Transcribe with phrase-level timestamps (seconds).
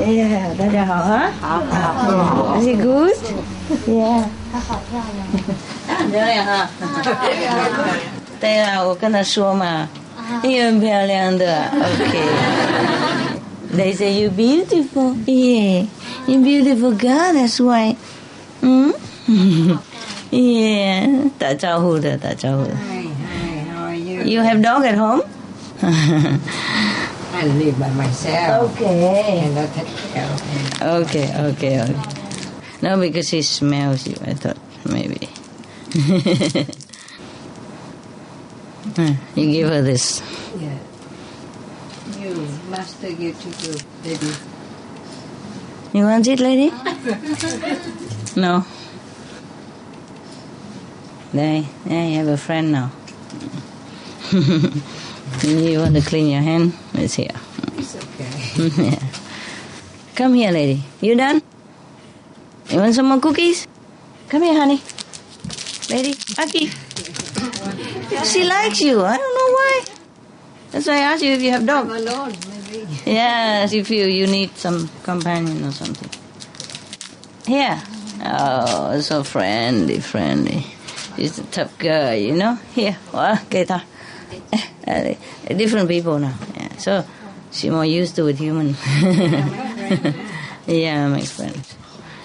[0.00, 1.30] Yeah，大家好啊。
[1.42, 2.58] 好好。
[2.58, 3.12] Is it good?
[3.86, 4.24] Yeah。
[4.50, 6.10] 她好漂亮。
[6.10, 6.70] 漂亮哈。
[8.40, 9.86] 对啊，我跟他说嘛，
[10.42, 11.70] 你很漂亮的。
[11.70, 12.18] OK。
[13.76, 15.14] They say you beautiful.
[15.26, 15.86] Yeah,
[16.26, 17.34] you beautiful girl.
[17.34, 17.96] That's why.
[18.62, 18.94] 嗯。
[20.30, 22.70] Yeah，打招呼的，打招呼的。
[22.70, 24.22] Hi, hi, how are you?
[24.22, 25.22] You have dog at home?
[27.40, 28.78] I live by myself.
[28.80, 29.38] okay.
[29.40, 30.88] And I take care of him.
[31.00, 32.02] Okay, okay, okay.
[32.82, 34.16] No, because he smells you.
[34.20, 35.28] I thought maybe.
[39.36, 40.20] You give her this.
[40.58, 40.78] Yeah.
[42.18, 42.34] You
[42.68, 44.32] master give to you, baby.
[45.92, 46.70] You want it, lady?
[48.36, 48.64] no.
[51.32, 52.90] Yeah, you have a friend now.
[55.42, 56.74] you want to clean your hand?
[56.94, 57.30] It's here.
[57.76, 58.68] It's okay.
[58.90, 59.02] yeah.
[60.14, 60.82] Come here, lady.
[61.00, 61.42] You done?
[62.68, 63.66] You want some more cookies?
[64.28, 64.82] Come here, honey.
[65.88, 66.70] Lady, Aki.
[68.24, 69.02] She likes you.
[69.02, 69.84] I don't know why.
[70.70, 71.86] That's why I asked you if you have dog.
[71.86, 72.86] I'm alone, maybe.
[73.06, 76.10] Yes, she feel you need some companion or something.
[77.46, 77.82] Here.
[78.22, 80.66] Oh, so friendly, friendly.
[81.16, 82.58] She's a tough girl, you know.
[82.74, 83.82] Here, well, get her.
[84.90, 85.14] Uh,
[85.54, 86.34] different people now.
[86.56, 87.04] Yeah, so
[87.52, 88.74] she more used to with human.
[90.66, 91.62] yeah, my friend.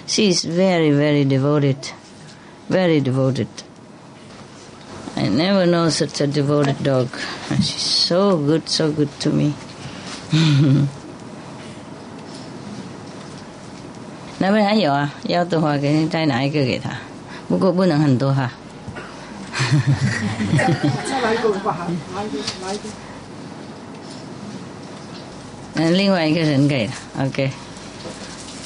[0.06, 1.78] She's very, very devoted.
[2.68, 3.48] Very devoted.
[5.16, 7.08] I never know such a devoted dog.
[7.56, 9.54] She's so good, so good to me.
[14.38, 16.06] 那边还有啊，要的话给你
[21.08, 21.72] 再拿一个给他，不过
[22.28, 25.34] 不能很多哈。
[25.74, 27.50] 嗯，另外一个人给的，OK，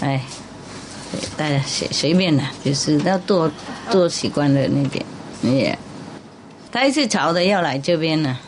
[0.00, 0.22] 哎，
[1.36, 3.50] 大家随随便的，就是要多
[3.90, 5.04] 多习惯的那点，
[5.42, 5.76] 也，
[6.70, 8.38] 他一次吵的要来这边呢。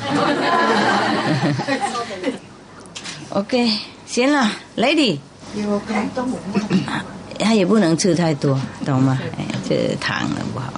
[3.30, 3.70] OK，
[4.06, 5.18] 行了，Lady。
[7.38, 9.18] 他也不能吃太多，懂吗？
[9.38, 10.70] 哎，这糖的不好。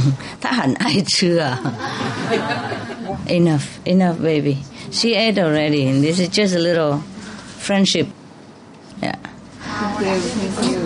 [0.41, 1.59] 他很爱吃啊。
[3.27, 4.57] Enough, enough, baby.
[4.91, 7.01] She ate already, and this is just a little
[7.59, 8.07] friendship.
[9.01, 9.15] Yeah,
[9.59, 10.79] Thank you, thank you.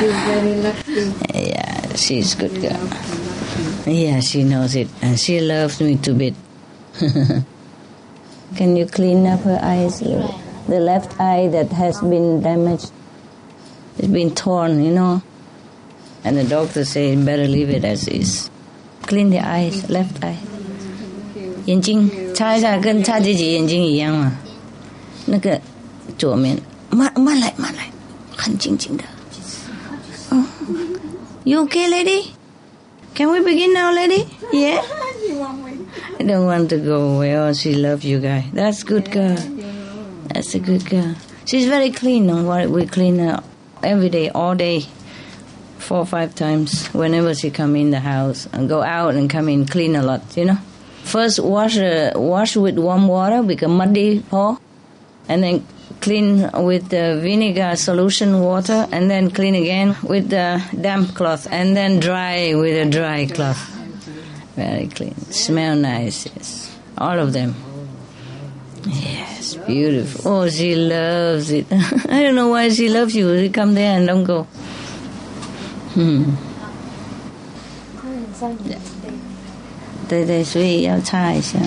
[0.00, 1.12] You're very lucky.
[1.50, 2.78] yeah, she's good girl.
[3.86, 6.34] Yeah, she knows it, and she loves me to bit.
[8.56, 10.00] Can you clean up her eyes?
[10.02, 10.34] a little?
[10.68, 12.92] The left eye that has been damaged,
[13.98, 15.22] it's been torn, you know.
[16.24, 18.48] And the doctor said better leave it as is.
[19.06, 20.36] Clean the eyes, left eye.
[21.66, 24.32] 眼睛擦一下，跟擦姐姐眼睛一样嘛。
[25.26, 25.60] 那个
[26.18, 26.56] 左面，
[26.90, 27.90] 慢慢来，慢来，
[28.36, 29.04] 很静静的。
[30.30, 30.44] 哦，
[31.44, 32.32] You okay, lady?
[33.14, 34.26] Can we begin now, lady?
[34.52, 34.80] Yeah.
[36.18, 37.36] I don't want to go away.
[37.36, 38.44] Oh, she loves you, guy.
[38.54, 39.36] That's good girl.
[40.28, 41.14] That's a good girl.
[41.44, 42.30] She's very clean.
[42.30, 43.42] On what we clean her
[43.82, 44.86] every day, all day,
[45.79, 46.87] four or five times.
[46.87, 50.21] Whenever she come in the house and go out and come in, clean a lot.
[50.37, 50.57] You know.
[51.03, 54.57] First wash uh, wash with warm water with a muddy paw,
[55.29, 55.65] and then
[56.01, 61.75] clean with the vinegar solution water, and then clean again with the damp cloth, and
[61.77, 63.57] then dry with a dry cloth.
[64.55, 65.15] Very clean.
[65.31, 66.25] Smell nice.
[66.25, 67.55] Yes, all of them.
[68.85, 70.31] Yes, beautiful.
[70.31, 71.67] Oh, she loves it.
[71.71, 73.37] I don't know why she loves you.
[73.39, 74.47] She come there and don't go.
[75.97, 76.37] Hmm.
[77.99, 78.57] 她很像你
[80.07, 81.57] 对，对对，所以要擦一下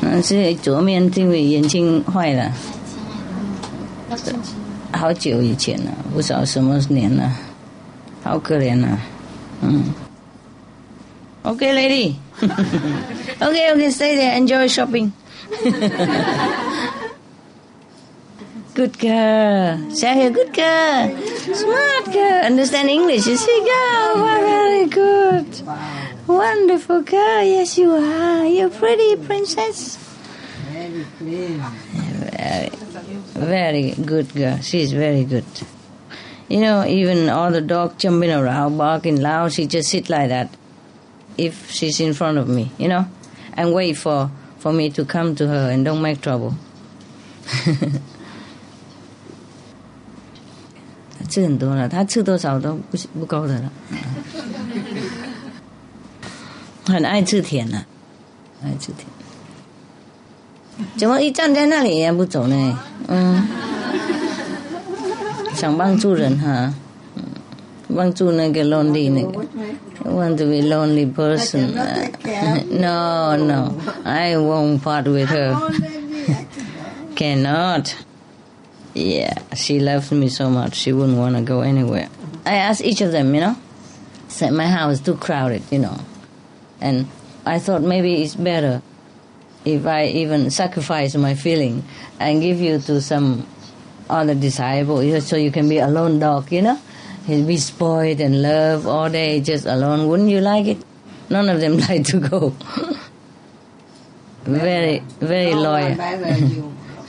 [0.00, 2.52] 嗯，是左面因为眼睛坏了。
[4.90, 7.32] 好久以前了，不知道什么年了，
[8.24, 8.98] 好可怜啊。
[9.60, 9.84] 嗯。
[11.44, 12.16] Okay, lady.
[13.40, 14.34] okay, okay, stay there.
[14.36, 15.12] Enjoy shopping.
[18.74, 19.90] good girl.
[19.90, 21.16] Say here, good girl.
[21.54, 22.44] Smart girl.
[22.44, 23.26] Understand English.
[23.26, 24.24] You see, girl.
[24.24, 25.62] Very good.
[26.26, 27.42] Wonderful girl.
[27.42, 28.46] Yes, you are.
[28.46, 29.96] You're pretty, princess.
[30.70, 31.58] Very clean.
[32.32, 32.70] Very,
[33.34, 34.58] very good girl.
[34.58, 35.44] She's very good.
[36.48, 40.54] You know, even all the dog jumping around, barking loud, she just sit like that.
[41.38, 43.06] If she's in front of me, you know,
[43.54, 46.54] and wait for for me to come to her and don't make trouble.
[51.32, 53.72] 吃很多了，他吃多少都不不够的了。
[56.84, 57.78] 很爱吃甜的、
[58.62, 59.06] 爱吃甜。
[60.98, 62.78] 怎么一站在那里也不走呢？
[63.08, 63.48] 嗯，
[65.54, 66.74] 想帮助人哈，
[67.16, 67.22] 嗯，
[67.96, 69.46] 帮助那个 lonely 那个。
[70.04, 71.72] want to be lonely person.
[72.68, 73.72] no, no,
[74.04, 75.56] I won't part with her.
[77.14, 77.94] Cannot.
[78.94, 80.74] Yeah, she loves me so much.
[80.74, 82.08] She wouldn't want to go anywhere.
[82.44, 83.56] I asked each of them, you know,
[84.28, 85.98] said my house is too crowded, you know,
[86.80, 87.08] and
[87.46, 88.82] I thought maybe it's better
[89.64, 91.84] if I even sacrifice my feeling
[92.18, 93.46] and give you to some
[94.10, 96.78] other disciple, so you can be a lone dog, you know
[97.26, 100.08] He'll be spoiled and loved all day just alone.
[100.08, 100.78] Wouldn't you like it?
[101.30, 102.50] None of them like to go.
[104.42, 105.94] very, very loyal.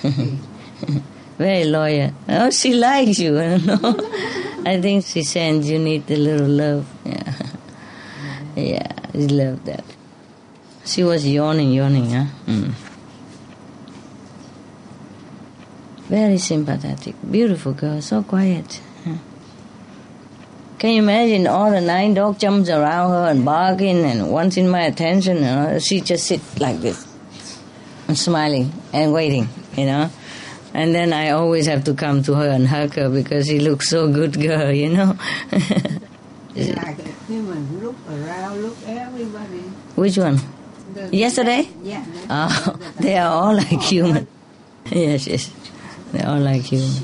[1.38, 2.12] very loyal.
[2.30, 3.40] Oh, she likes you.
[3.40, 4.62] I don't know.
[4.66, 6.88] I think she sends you need a little love.
[7.06, 7.34] Yeah,
[8.56, 9.84] yeah, she loved that.
[10.86, 12.26] She was yawning, yawning, huh?
[12.46, 12.74] Mm.
[16.08, 18.82] Very sympathetic, beautiful girl, so quiet.
[20.84, 24.82] Can you imagine all the nine dog jumps around her and barking and wanting my
[24.82, 25.38] attention?
[25.38, 27.08] You know, she just sit like this,
[28.10, 29.48] and smiling and waiting,
[29.78, 30.10] you know.
[30.74, 33.90] And then I always have to come to her and hug her because she looks
[33.90, 35.16] so good, girl, you know.
[37.82, 39.62] look around, look everybody.
[39.96, 40.40] Which one?
[40.94, 41.70] The- Yesterday?
[41.84, 42.06] Yeah.
[42.30, 44.28] Oh, they are all like human.
[44.92, 45.52] Yes, yes.
[46.12, 47.04] They're all like human.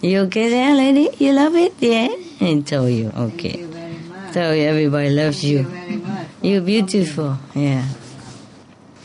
[0.00, 1.08] You okay there, lady?
[1.24, 1.74] You love it?
[1.80, 2.08] Yeah?
[2.40, 3.10] I tell you.
[3.10, 3.58] Thank Okay.
[3.60, 4.34] you very much.
[4.34, 5.64] So everybody loves Thank you you.
[5.64, 6.26] very much.
[6.42, 7.38] You're beautiful.
[7.54, 7.86] Yeah.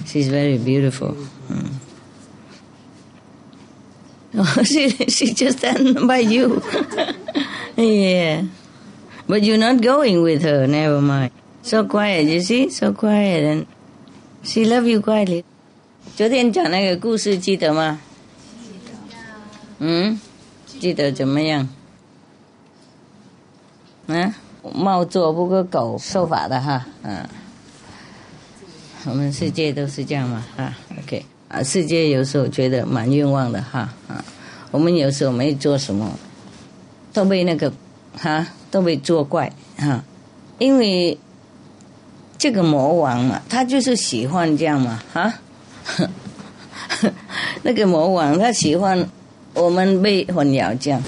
[0.05, 1.15] She's very beautiful.
[1.49, 1.71] Mm.
[4.36, 6.62] Oh, she, she just stand by you.
[7.76, 8.44] yeah.
[9.28, 11.32] But you're not going with her, never mind.
[11.62, 12.70] So quiet, you see?
[12.70, 13.66] So quiet and
[14.42, 15.44] she love you quietly.
[16.16, 18.00] 昨天讲那个故事记得吗？
[19.78, 20.18] 嗯，
[20.66, 21.68] 记得怎么样？
[24.06, 24.34] 嗯，
[24.74, 27.26] 猫做不过狗受法的哈，嗯，
[29.04, 34.23] 我们世界都是这样嘛，啊，OK， 啊，世界有时候觉得蛮冤枉的哈，啊，
[34.71, 36.11] 我们有时候没做什么，
[37.13, 37.71] 都被那个
[38.17, 40.03] 哈都被作怪哈，
[40.59, 41.17] 因为
[42.37, 45.33] 这个魔王嘛，他就是喜欢这样嘛，哈，
[47.63, 49.07] 那个魔王他喜欢
[49.53, 51.01] 我们被混淆这样。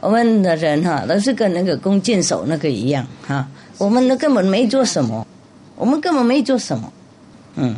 [0.00, 3.46] 我们的人哈都是跟那个弓箭手那个一样哈，
[3.76, 5.26] 我们都根本没做什么，
[5.76, 6.90] 我们根本没做什么，
[7.56, 7.76] 嗯，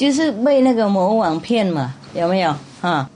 [0.00, 3.06] 就是被那个魔王骗嘛，有没有哈？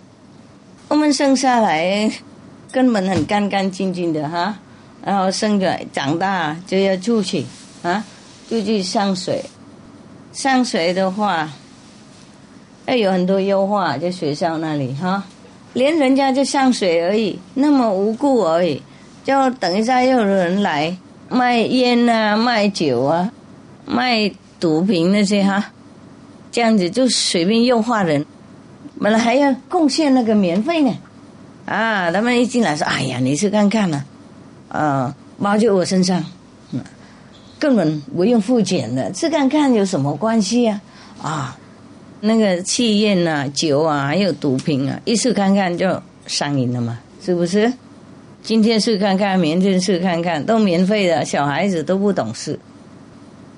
[0.87, 2.13] 我们生下来
[2.71, 4.55] 根本很干干净净的哈，
[5.03, 7.47] 然后生个长大就要出去
[7.83, 8.05] 啊，
[8.51, 9.43] 就去上水，
[10.35, 11.51] 上水的话，
[12.85, 15.25] 要有很多优化在学校那里哈。
[15.73, 18.83] 连人家就上水而已，那么无故而已，
[19.25, 20.95] 就等一下又有人来
[21.31, 23.33] 卖烟啊、卖酒啊、
[23.87, 25.73] 卖毒品那些哈，
[26.55, 28.25] 这样子就随便诱惑人，
[29.01, 30.97] 本来还要贡献那个免费呢，
[31.67, 34.05] 啊，他们一进来说：“哎呀，你去看看呢、
[34.69, 36.25] 啊，包在我身上，
[36.71, 36.81] 嗯，
[37.59, 40.81] 根本不用付钱的，去看看有什么关系呀、
[41.21, 41.59] 啊？”
[42.23, 47.73] 那个气焰呐、酒啊，还有毒品啊，一试看看就上瘾了嘛，是不是？
[48.45, 52.57] 今天试看看，明天试看看，都免费的，小孩子都不懂事，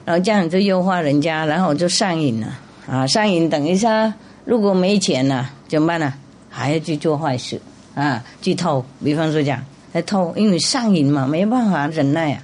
[0.07, 2.61] 然后这样就诱惑人家，然后就上瘾了。
[2.87, 3.07] 啊！
[3.07, 4.13] 上瘾，等一下
[4.45, 6.13] 如果没钱了怎么办呢？
[6.49, 7.61] 还要去做坏事
[7.95, 9.63] 啊，去偷，比方说讲，
[9.93, 12.43] 来偷，因为上瘾嘛，没办法忍耐啊，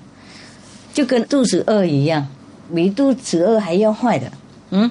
[0.93, 2.27] 就跟肚子饿一样，
[2.75, 4.31] 比肚子饿还要坏的，
[4.71, 4.91] 嗯。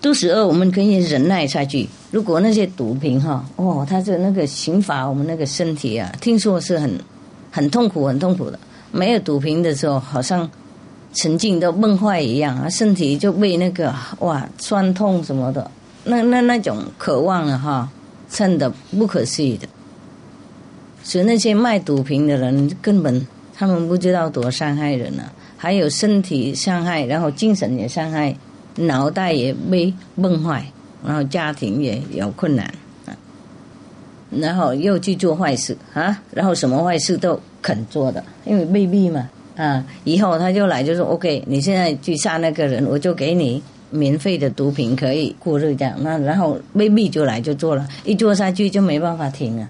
[0.00, 1.88] 肚子饿，我们可以忍耐下去。
[2.12, 6.98] 如果那些毒品哈，哦，它的那个刑罚我们那个身体啊，听说是很
[7.50, 8.56] 很痛苦、很痛苦的。
[8.92, 10.48] 没有毒品的时候，好像
[11.18, 15.70] 沉浸都梦坏一样啊，身体就被那个哇酸痛什么的，
[16.04, 17.88] 那那那种渴望啊哈，
[18.30, 19.68] 真的不可思议的。
[21.02, 28.34] 所以那些卖毒品的人根本他们不知道多伤害人啊，还有身体伤害，然后精神也伤害。
[28.80, 30.64] 脑袋也被崩坏，
[31.04, 32.64] 然后家庭也有困难
[33.06, 33.10] 啊，
[34.30, 49.68] 然后又去做坏事啊，然后什么坏事都肯做的，因为被逼嘛啊，以后他就来就说 OK，你现在去杀那个人，我就给你免费的毒品可以过日这样，那然后未必就来就做了，一做下去就没办法停了，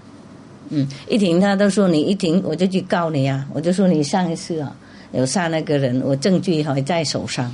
[0.69, 4.75] 嗯，一停他都说你一停我就去告你啊，我就说你上一次啊
[5.11, 7.51] 有杀那个人，我证据还在手上。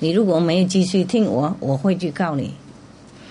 [0.00, 2.52] 你如果没有继续听我，我会去告你。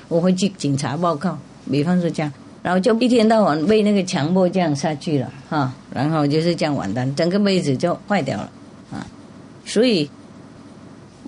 [0.09, 1.37] 我会去警察报告。
[1.69, 2.33] 比方说这样，
[2.67, 8.51] 然后就一天到晚被那个强迫这样下去了哈，然后就是这样完蛋，整个辈子就坏掉了
[8.91, 9.07] 啊。
[9.65, 10.09] 所以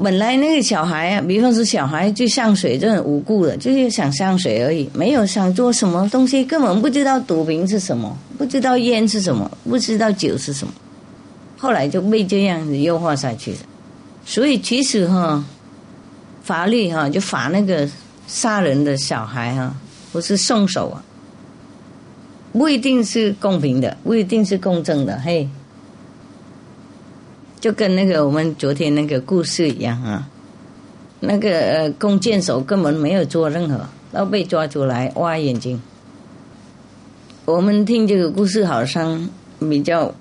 [0.04, 10.74] 本来那个小孩啊，比方说小孩就上水，就很无辜的，就是想上水而已，没有想做什么东西，根本不知道毒品是什么，不知道烟是什么，不知道酒是什么，
[11.58, 13.60] 后来就被这样子诱惑下去了。
[14.26, 15.42] 所以其实哈，
[16.44, 17.90] 法律哈就罚那个
[18.28, 19.74] 杀人的小孩哈。
[20.12, 21.06] 不是送手啊，
[22.52, 25.48] 不一定是公平的，不一定是公正的，嘿，
[27.60, 30.28] 就跟那个我们昨天那个故事一样啊，
[31.20, 35.80] 那个弓箭手根本没有做任何，然后被抓出来挖眼睛。
[37.46, 39.30] 我们听这个故事好像
[39.60, 40.12] 比较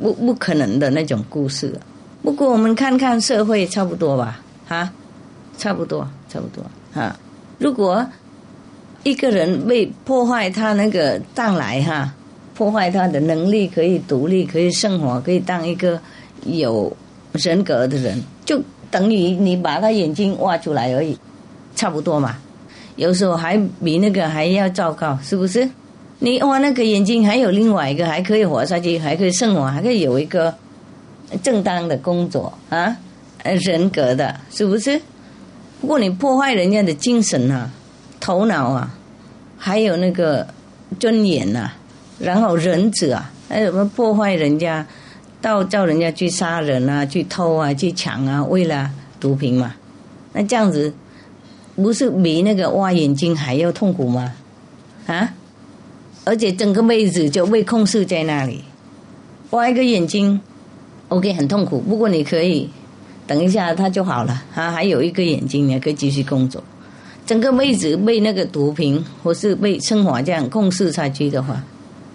[0.00, 1.78] 不不可能的那种故事，
[2.22, 4.90] 不过我们看看社会差不多吧，哈，
[5.58, 6.64] 差不多差不多
[6.94, 7.14] 哈，
[7.58, 8.06] 如果。
[9.06, 12.12] 一个人被破坏他那个当来哈，
[12.56, 15.96] 破坏他的能力，可以独立，可以生活，可以当一个
[16.44, 16.92] 有
[17.30, 18.60] 人格的人，就
[18.90, 21.16] 等于你把他眼睛挖出来而已，
[21.76, 22.36] 差不多嘛。
[22.96, 25.68] 有时候还比那个还要糟糕，是不是？
[26.18, 30.52] 你挖那个眼睛，还有另外一个还可以活下去，还可以生活，还可以有一个
[31.44, 32.96] 正当的工作啊，
[33.44, 35.00] 人格的，是不是？
[35.80, 37.70] 不过你破坏人家的精神啊。
[38.26, 38.90] 头脑啊，
[39.56, 40.44] 还有那个
[40.98, 41.70] 尊严呐，
[42.18, 44.84] 然后仁者啊，还有什么破坏人家，
[45.40, 48.90] 到叫人家去杀人啊，去偷啊，去抢啊，为了
[49.20, 49.76] 毒品嘛，
[50.32, 50.92] 那这样子
[51.76, 54.32] 不是比那个挖眼睛还要痛苦吗？
[55.06, 55.32] 啊，
[56.24, 58.64] 而且整个妹子就被控制在那里，
[59.50, 60.40] 挖一个眼睛
[61.10, 62.68] ，OK 很痛苦，不过你可以
[63.24, 66.60] 等一下他就好了，啊，还有一个眼睛，你可以继续工作。
[67.26, 71.60] 整个妹子被那个毒品或是被生活这样控制下去的话，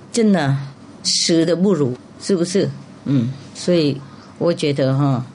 [0.10, 0.56] 真的
[1.03, 2.70] 死的不如，是不是？
[3.03, 4.00] 嗯，所以
[4.38, 5.25] 我觉得哈，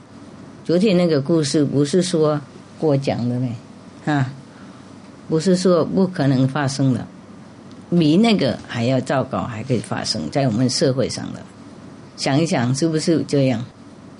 [0.65, 2.41] 昨天那个故事不是说
[2.79, 3.51] 过讲的嘞，
[4.05, 4.33] 啊，
[5.29, 7.05] 不是说不可能发生的，
[7.91, 11.41] 比那个还要糟糕，还可以发生在我们社会上的。
[12.15, 13.63] 想一想，是不是这样？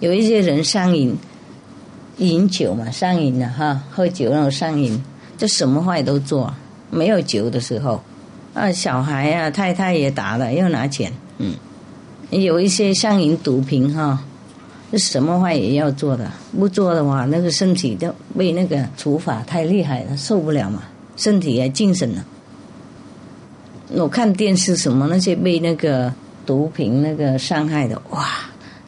[0.01, 1.17] 有一些人上瘾，
[2.17, 5.03] 饮酒嘛，上瘾了哈，喝酒然后上瘾。
[5.37, 6.53] 这什么坏都做，
[6.89, 8.01] 没有酒的时候，
[8.53, 11.53] 啊，小孩啊，太太也打了，要拿钱，嗯，
[12.31, 14.23] 有一些上瘾毒品哈，
[14.91, 20.83] 这什么坏也要做的，不做的话，那个身体就被那个处罚太厉害了，受不了嘛，
[21.15, 22.25] 身体也精神了。
[23.93, 26.11] 我看电视什么那些被那个
[26.45, 28.27] 毒品那个伤害的，哇，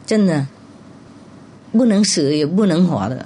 [0.04, 0.46] 真的
[1.72, 3.24] 不能死也不能活的。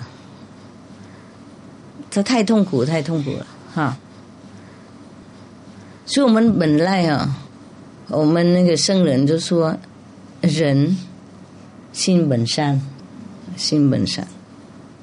[2.15, 3.99] 他太痛苦，太痛苦了，哈！
[6.07, 7.37] 所以我们本来啊，
[8.09, 9.77] 我们那个圣人就说，
[10.41, 10.97] 人
[11.93, 12.81] 心本善，
[13.57, 14.29] 心本善，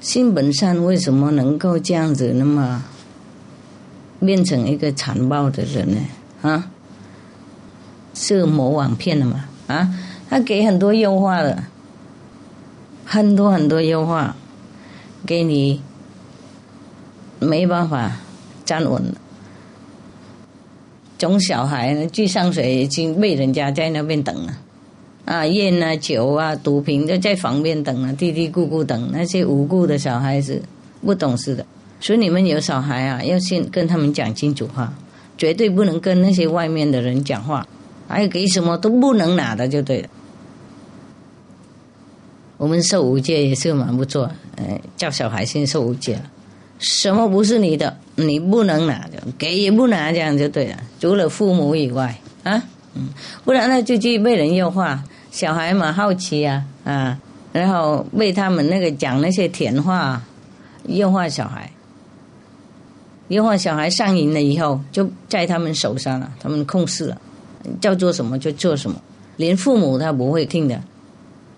[0.00, 2.82] 心本善，为什么能够这样子那么
[4.20, 6.00] 变成一个残暴的人呢？
[6.40, 6.70] 啊，
[8.14, 9.44] 是魔王骗了嘛？
[9.66, 9.94] 啊，
[10.30, 11.64] 他给很多诱惑的，
[13.04, 14.30] 很多很多诱惑，
[15.26, 15.82] 给你。
[17.42, 18.12] 没办法
[18.64, 19.14] 站稳了，
[21.18, 24.56] 从小孩去上学已经被人家在那边等了，
[25.24, 30.62] 啊烟啊酒啊毒品就在旁边等了，嘀嘀咕咕等那些无辜的小孩子
[31.04, 31.66] 不懂事的，
[32.00, 34.92] 所以你们有小孩啊，要先跟他们讲清楚话，
[35.36, 37.66] 绝对不能跟那些外面的人讲话，
[38.08, 40.08] 还有给什么都不能拿的就对了。
[42.56, 46.22] 我们受五戒也是蛮不错，呃，叫小孩先受五戒了。
[46.82, 50.76] 什么不是你的，你不能拿的，给也不拿，这样就对了。
[51.00, 52.62] 除了父母以外，啊，
[52.94, 53.08] 嗯，
[53.44, 54.98] 不然呢就去被人诱惑。
[55.30, 57.18] 小孩嘛好奇啊，啊，
[57.52, 60.20] 然后被他们那个讲那些甜话，
[60.86, 61.70] 诱惑小孩，
[63.28, 67.18] 诱惑小孩上瘾了以后，就在他们手上了，他们控制了，
[67.80, 69.00] 叫做什么就做什么，
[69.36, 70.82] 连父母他不会听的。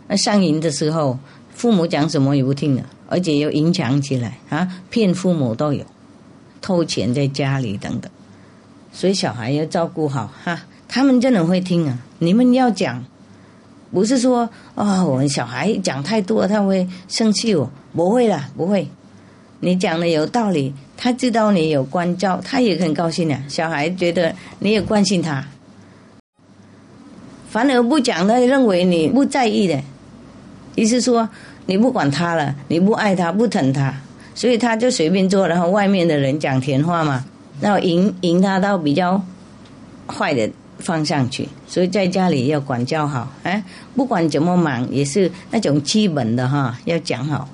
[0.06, 1.18] 那上瘾的时候，
[1.54, 2.82] 父母讲什么也不听了。
[3.06, 5.84] 而且又影响起来啊，骗父母都有，
[6.62, 8.10] 偷钱在家里等等，
[8.92, 10.62] 所以小孩要照顾好哈。
[10.88, 13.04] 他们真的会听啊，你们要讲，
[13.92, 18.88] 不是说啊，我们小孩讲太多他会生气哦，不会啦，不会。
[19.60, 23.38] 你讲的有道理，他知道你有关照，他也很高兴的。
[23.48, 25.46] 小孩觉得你也关心他，
[27.48, 29.80] 反而不讲的，认为你不在意的，
[30.74, 31.28] 意思说。
[31.66, 33.90] 你不管他了，你不爱他，不疼他，
[34.34, 37.24] 所以他就随便做，然后外面的人讲甜话嘛，
[37.58, 39.18] 然后引引他到比较
[40.06, 40.46] 坏的
[40.80, 41.48] 方向去。
[41.66, 43.64] 所以在家里要管教好，哎，
[43.96, 47.48] 不管怎么忙，也是那种基本的哈，要讲好，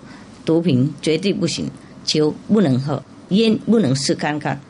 [0.44, 1.70] 毒品绝对不行，
[2.02, 4.60] 酒不能喝，烟不能试看看。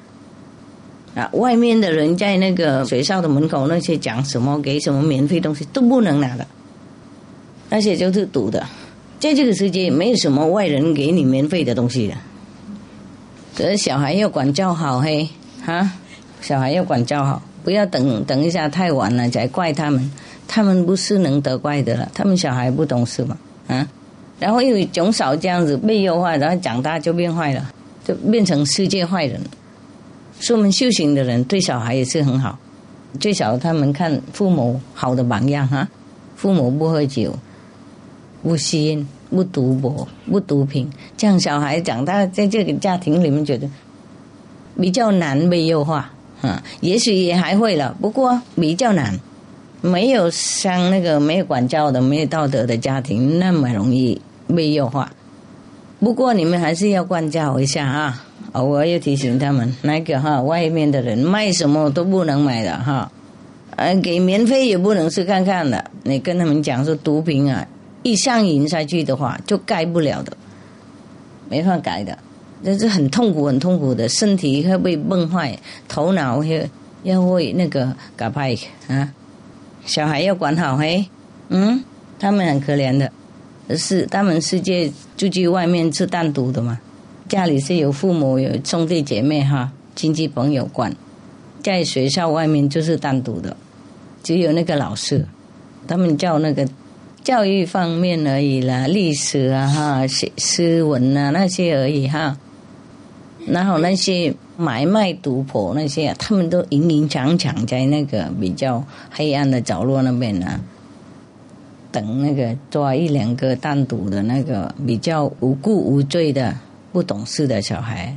[1.15, 6.47] 啊，外面的人在那个学校的门口那些讲什么给什么免费东西都不能拿的，
[7.71, 8.67] 那些就是赌的。
[9.19, 12.15] 在这个世界，没有什么外人给你免费的东西的。
[13.55, 15.29] 所以小孩要管教好，嘿，
[15.65, 15.91] 哈，
[16.41, 20.11] 小孩要管教好，不要等等一下太晚了才怪他们，
[20.49, 23.37] 他们不是能得怪的了，他们小孩不懂事嘛，
[23.69, 23.87] 啊，
[24.39, 27.71] 然后因为从小这样子被诱惑，然后长大就变坏了，
[28.05, 29.39] 就变成世界坏人。
[30.39, 32.59] 说我们修行的人对小孩也是很好，
[33.19, 35.87] 最少他们看父母好的榜样哈，
[36.37, 37.35] 父母不喝酒，
[38.43, 43.69] 不吸烟，不赌博，不毒品，这样小孩长大在这个家庭里面觉得
[44.79, 46.11] 比较难被诱化
[46.43, 49.19] 啊，也许也还会了，不过比较难，
[49.81, 54.21] 没有像那个没有管教的、没有道德的家庭那么容易
[54.55, 55.11] 被诱化。
[55.99, 58.25] 不过你们还是要管教一下啊。
[58.53, 63.13] 偶尔要提醒他们，那个哈，外面的人卖什么都不能买的哈，
[63.77, 65.85] 呃，给免费也不能去看看的。
[66.03, 67.65] 你跟他们讲说，毒品啊，
[68.03, 70.37] 一上瘾下去的话，就改不了的，
[71.49, 72.19] 没法改的，
[72.65, 76.69] 这是很痛苦、很痛苦的，身体会被崩坏，头脑会
[77.03, 78.57] 要会那个搞坏
[78.89, 79.13] 啊。
[79.85, 81.05] 小孩要管好嘿，
[81.49, 81.83] 嗯，
[82.19, 83.11] 他们很可怜的，
[83.77, 86.79] 是他们世界就去外面吃单独的嘛。
[87.29, 90.95] 家里是有父母、有兄弟姐妹哈，亲戚朋友管，
[91.63, 93.57] 在学校外面就是单独的，
[94.23, 95.27] 只有那个老师，
[95.87, 96.69] 他们叫那个
[97.23, 102.37] 教育方面而已啦，历史啊哈，写诗文啊那些而已哈。
[103.47, 110.61] 然后那些买卖毒婆那些，他们都隐隐藏藏在那个比较黑暗的角落那边呢，
[111.91, 116.57] 等那个抓一两个单独的那个比较无故无罪的。
[116.93, 118.17] 不懂事的小孩，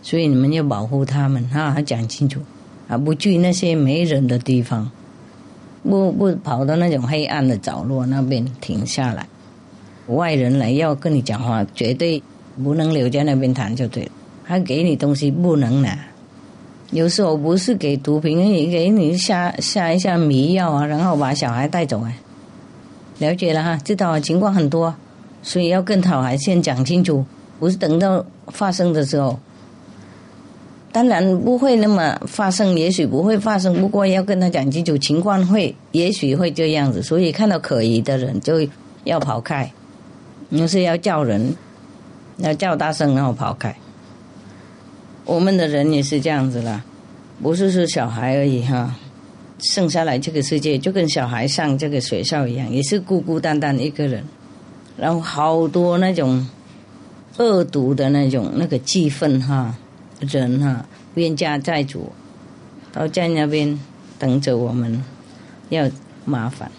[0.00, 1.74] 所以你们要保护他们哈！
[1.84, 2.38] 讲清楚
[2.86, 4.88] 啊，不去那些没人的地方，
[5.84, 9.24] 不不跑到那种黑暗的角落那边停下来。
[10.08, 12.20] 外人来要跟你讲话，绝对
[12.62, 14.10] 不能留在那边谈就对了。
[14.46, 15.96] 他给你东西不能拿，
[16.90, 22.14] 有时候不是给毒品，也给你下下一下迷药啊，然后把小孩带走哎。
[23.18, 24.94] 了解了哈，知道情况很多，
[25.42, 27.24] 所以要跟小孩先讲清楚。
[27.60, 29.38] 不是等到发生的时候，
[30.94, 33.74] 当然不会那么发生，也许不会发生。
[33.80, 37.02] 不过要跟他讲清楚情况，会也许会这样子。
[37.02, 38.64] 所以看到可疑的人就
[39.02, 39.68] 要跑开，
[40.50, 41.52] 你是要叫人，
[42.36, 43.74] 要叫大声然后跑开。
[45.24, 46.84] 我们的人也是这样子啦，
[47.42, 48.94] 不是说小孩而已哈，
[49.58, 54.22] 生下来这个世界就跟小孩上这个学校一样，也是孤孤单单一个人，
[54.96, 56.46] 然后好多那种。
[57.36, 59.76] 恶毒的那种那个气氛哈，
[60.20, 62.12] 人哈冤家债主，
[62.92, 63.78] 都在那边
[64.18, 65.02] 等着我们，
[65.68, 65.90] 要
[66.24, 66.70] 麻烦。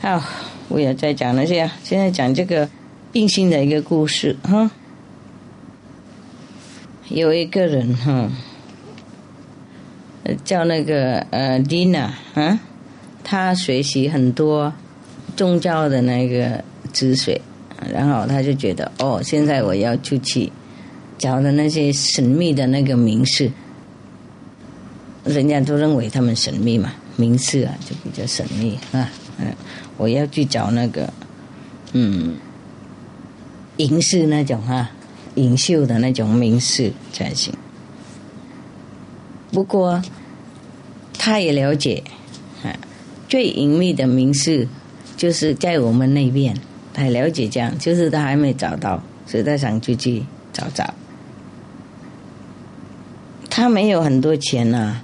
[0.00, 0.22] 好，
[0.68, 2.68] 我要再讲那些，现在讲这个
[3.12, 4.70] 病心的一个故事哈。
[7.08, 8.30] 有一个人哈，
[10.44, 12.60] 叫那个呃丽娜啊，
[13.24, 14.72] 他学习很多
[15.36, 17.40] 宗教的那个知识。
[17.92, 20.50] 然后他就觉得，哦，现在我要出去
[21.16, 23.50] 找的那些神秘的那个名士，
[25.24, 29.54] 人家都认为他们神秘嘛，名士啊就比较神秘啊，嗯，
[29.96, 31.12] 我要去找那个，
[31.92, 32.34] 嗯，
[33.76, 34.90] 隐士那种哈，
[35.36, 37.54] 隐秀的那种名士才行。
[39.52, 40.02] 不过
[41.16, 42.02] 他也了解，
[42.64, 42.74] 啊，
[43.28, 44.66] 最隐秘的名士
[45.16, 46.56] 就是在我们那边。
[46.98, 50.92] 还了解这样，就是他还没找到，所以他想出去找找。
[53.48, 55.00] 他没有很多钱呐，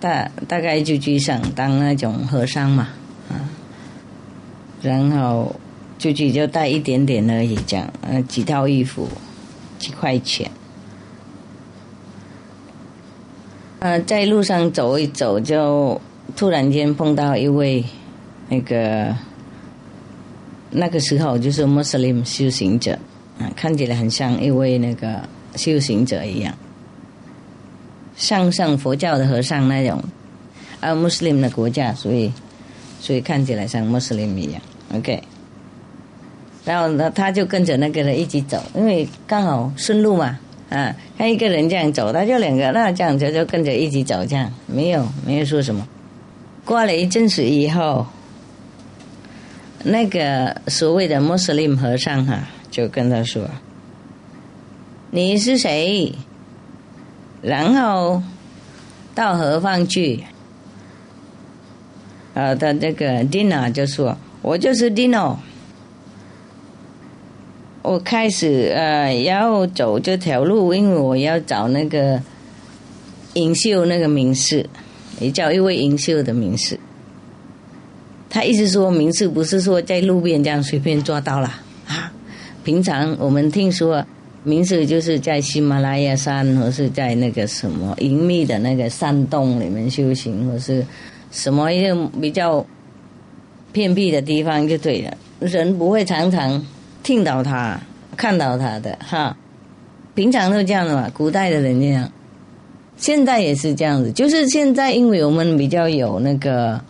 [0.00, 2.88] 大大概就去上当那种和尚嘛，
[3.28, 3.44] 啊，
[4.80, 5.54] 然后
[5.98, 9.06] 出去就带一点点而已，这样，呃，几套衣服，
[9.78, 10.50] 几块钱。
[13.80, 16.00] 呃，在路上走一走，就
[16.34, 17.84] 突然间碰到一位
[18.48, 19.14] 那个。
[20.70, 22.98] 那个时候就是穆斯林修行者，
[23.38, 25.20] 啊，看起来很像一位那个
[25.56, 26.54] 修行者一样，
[28.16, 30.02] 像上佛教的和尚那种，
[30.80, 32.32] 啊，穆斯林的国家，所以
[33.00, 34.60] 所以看起来像穆斯林一样。
[34.94, 35.22] OK，
[36.64, 45.86] 然后呢，他就跟着那个人一起走，因为刚好顺路嘛，啊，他一个人这样走，他就两个那这样就就跟着一起走，这样没有没有说什么。
[46.64, 48.06] 过了一阵子以后，
[49.84, 53.48] 那个所谓的穆斯林和尚哈、就跟他说
[55.10, 56.12] ：“你是谁？
[57.40, 58.22] 然后
[59.14, 60.24] 到何方去？”
[62.34, 65.36] 啊，他这个 Dina 就说：“我就是 Dino。”
[67.82, 72.20] 我开始呃要走这条路，因为我要找那个
[73.34, 74.68] 银秀那个名士，
[75.20, 76.78] 也叫一位银秀的名士。
[78.30, 81.48] 他一直说名士不是说在路边这样随便抓到了
[81.86, 82.12] 啊。
[82.64, 84.04] 平常我们听说
[84.44, 90.84] 名士就是在喜马拉雅山，或是在那个什么隐秘的那个山洞里面修行，或是
[91.30, 92.64] 什么一个比较
[93.72, 95.16] 偏僻的地方就对了。
[95.40, 96.64] 人不会常常
[97.02, 97.80] 听到他、
[98.16, 99.36] 看到他的哈。
[100.14, 102.10] 平常都这样的嘛，古代的人这样，
[102.96, 104.10] 现在也是这样子。
[104.10, 106.80] 就是现在，因为我们比较有那个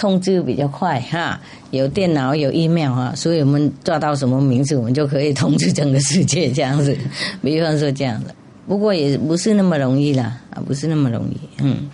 [0.00, 1.38] 通知比较快哈，
[1.72, 6.96] 有电脑有 email 哈，所以我们抓到什么名字，我们就可以通知整个世界这样子。
[7.42, 8.34] 比方说这样的，
[8.66, 11.90] 不过也不是那么容易啦，啊，不是那么容易，嗯。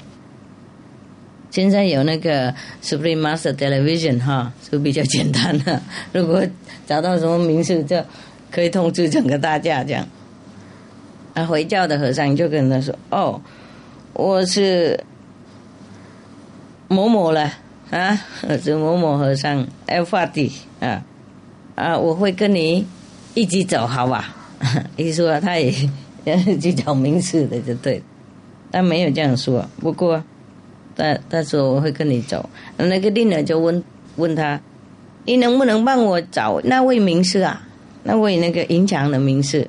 [1.51, 5.83] 现在有那个 Supreme Master Television 哈，就比较简单了。
[6.12, 6.40] 如果
[6.87, 8.01] 找到什么名字，就
[8.53, 10.07] 可以通知整个大家这样。
[11.35, 13.40] 啊，回教的和尚就跟他说：“哦，
[14.12, 15.03] 我是
[16.88, 17.51] 某某了
[17.90, 18.18] 啊，
[18.62, 21.05] 是某某和尚 a l p h a d 啊
[21.75, 22.87] 啊，我会跟你
[23.35, 24.35] 一起走，好吧？”
[24.96, 25.72] 一说他也
[26.61, 28.03] 就找名字的就对，
[28.70, 29.68] 但没有这样说。
[29.81, 30.22] 不过。
[30.99, 33.85] 他他说我会跟你走，那个丁呢就问
[34.16, 34.59] 问他，
[35.27, 37.68] 你能不能帮我找那位名士啊？
[38.03, 39.68] 那位那个银墙的名士。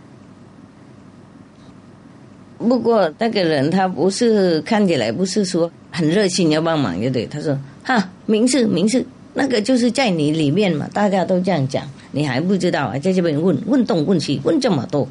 [2.57, 12.99] 不过那个人他不是看起来不是说很热心要帮忙，就对他说哈名士名士，那个就是在你里面嘛，大家都这样讲，你还不知道啊？
[12.99, 15.07] 在这边问问东问西问这么多，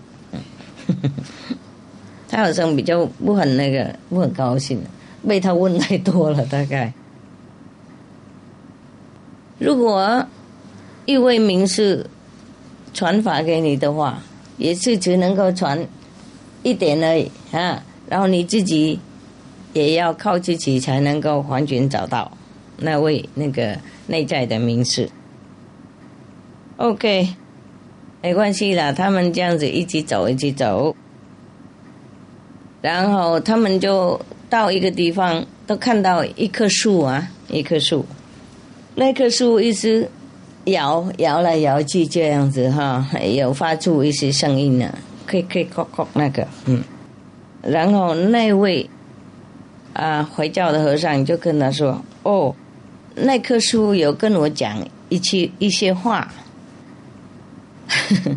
[2.29, 4.79] 他好像比较不很那个不很高兴。
[5.27, 6.93] 被他问太多了，大概。
[9.59, 10.25] 如果
[11.07, 12.07] 一位名士
[12.93, 14.23] 传法给你的话，
[14.59, 15.85] 也是只能够传
[16.63, 17.83] 一点而已啊。
[18.09, 19.01] 然后你自己
[19.73, 22.36] 也要靠自己才能够完全找到
[22.79, 25.09] 那位那个内在的名士。
[26.77, 27.29] OK，
[28.23, 30.95] 没关系啦，他们这样子一起走，一起走，
[32.81, 34.21] 然后他们就。
[34.49, 38.07] 到一个地方，都看到一棵树啊，一棵树，
[38.95, 40.09] 那棵树一直
[40.67, 46.81] 摇摇来摇去这样子哈，有发出一些声音呢，可以可以咯咯那个，嗯，
[47.61, 48.89] 然后那位
[49.95, 52.55] 啊回教的和尚就跟他说：“哦，
[53.17, 54.77] 那棵树有跟我讲
[55.09, 56.31] 一些一些话。”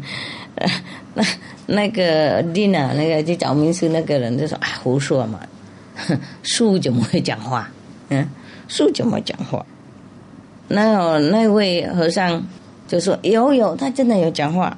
[1.14, 1.24] 那
[1.66, 5.40] 那个丽娜，那个去找名师那个人就说：“啊，胡说嘛。
[6.44, 7.70] ”树怎么会讲话？
[8.10, 8.28] 嗯，
[8.68, 9.66] 树怎么讲话？
[10.68, 12.46] 那那位和尚
[12.88, 14.78] 就说：“有有，他真的有讲话。”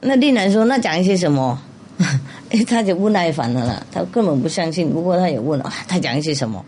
[0.00, 1.58] 那丽娜说：“那讲一些什么？”
[2.66, 4.90] 他就不耐烦了啦，他根本不相信。
[4.90, 6.64] 不过他也问了：“他讲一些什么？”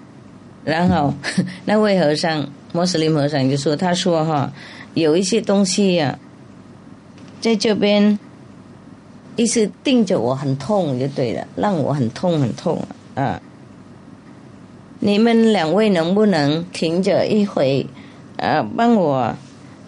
[0.65, 1.13] 然后
[1.65, 4.53] 那位和尚，穆斯林和尚就说：“他说哈，
[4.95, 6.19] 有一些东西呀，
[7.41, 8.19] 在这边，
[9.37, 12.81] 一直盯着我，很痛，就对了，让我很痛很痛。”
[13.15, 13.41] 啊！
[14.99, 17.87] 你们两位能不能停着一会，
[18.39, 19.33] 呃，帮我，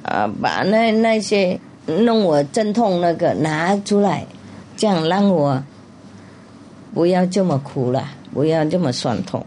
[0.02, 4.24] 呃，把那那些弄我阵痛那个拿出来，
[4.76, 5.60] 这样让我
[6.94, 9.44] 不要这么苦了，不要这么酸痛，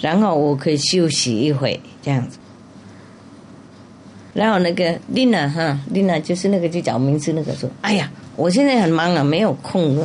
[0.00, 2.38] 然后我可以休息一会，这样子。
[4.32, 9.98] 然后那个丽娜哈，丽娜就是那个去找名字那个说：“哎呀，我现在很忙啊，没有空。”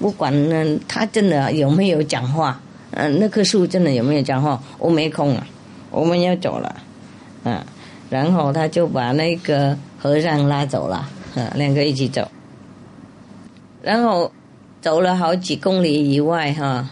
[0.00, 2.60] 不管呢，他真的有没有讲话？
[2.90, 4.60] 嗯，那棵树真的有没有讲话？
[4.78, 5.46] 我没空啊，
[5.90, 6.76] 我们要走了，
[7.44, 7.64] 嗯，
[8.10, 12.28] 然后他就把那个和尚拉走了，嗯，两个一起走，
[13.82, 14.30] 然后
[14.80, 16.88] 走了好几公里以外哈，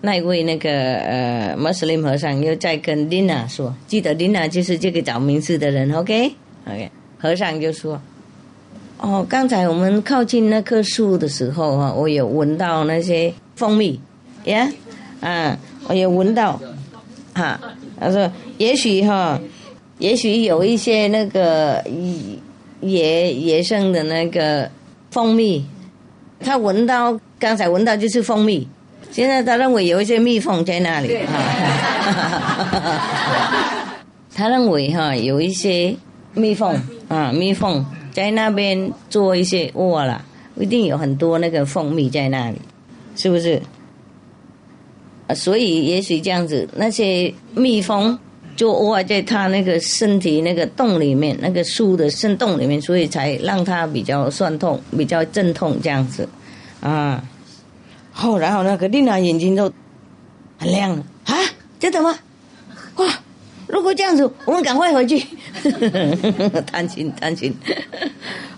[0.00, 8.00] 那位那个呃穆斯林和尚又在跟琳娜说，记得琳娜就是这个找名字的人，OK，OK，和尚就说。
[9.02, 13.98] 哦，刚才我们靠近那棵树的时候啊，我有闻到那些蜂蜜，
[14.44, 14.70] 呀，
[15.22, 15.58] 啊，
[15.88, 16.60] 我有闻到，
[17.32, 17.58] 哈，
[17.98, 19.40] 他说也许哈，
[19.96, 21.82] 也许有一些那个
[22.82, 24.70] 野野生的那个
[25.10, 25.64] 蜂蜜，
[26.38, 28.68] 他闻到刚才闻到就是蜂蜜，
[29.12, 31.34] 现在他认为有一些蜜蜂在那里啊，
[34.32, 35.94] 他认为哈有一些
[36.34, 40.24] 蜜蜂啊蜜蜂在那边做一些窝了，
[40.56, 42.60] 一定有很多那个蜂蜜在那里，
[43.16, 43.60] 是不是？
[45.26, 48.16] 啊所以也许这样子，那些蜜蜂
[48.54, 56.28] 就窝在它那个身体那个洞里面，那个树的深洞里面，所以才让它比较酸痛，比较阵痛这样子，
[56.80, 57.22] 啊。
[58.20, 59.72] 后然后那个丽娜眼睛都
[60.58, 61.34] 很亮了啊，
[61.78, 62.14] 真的吗？
[62.96, 63.06] 哇！
[63.66, 65.24] 如果这样子，我们赶快回去，
[66.66, 67.54] 贪心贪心，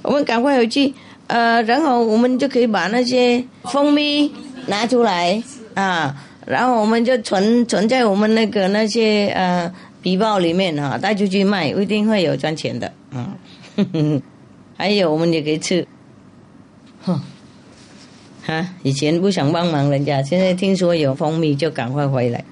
[0.03, 0.93] 我们赶快回去，
[1.27, 4.33] 呃，然后我们就可以把那些蜂蜜
[4.67, 5.43] 拿出来
[5.75, 9.71] 啊，然后我们就存存在我们那个那些呃
[10.01, 13.37] 皮包里面啊、带出去卖，一定会有赚钱的啊。
[14.77, 15.87] 还有我们也可以吃，
[17.03, 17.21] 哼。
[18.45, 22.45] 哈，以前不想帮忙人家，现在听说有蜂蜜就赶快回来。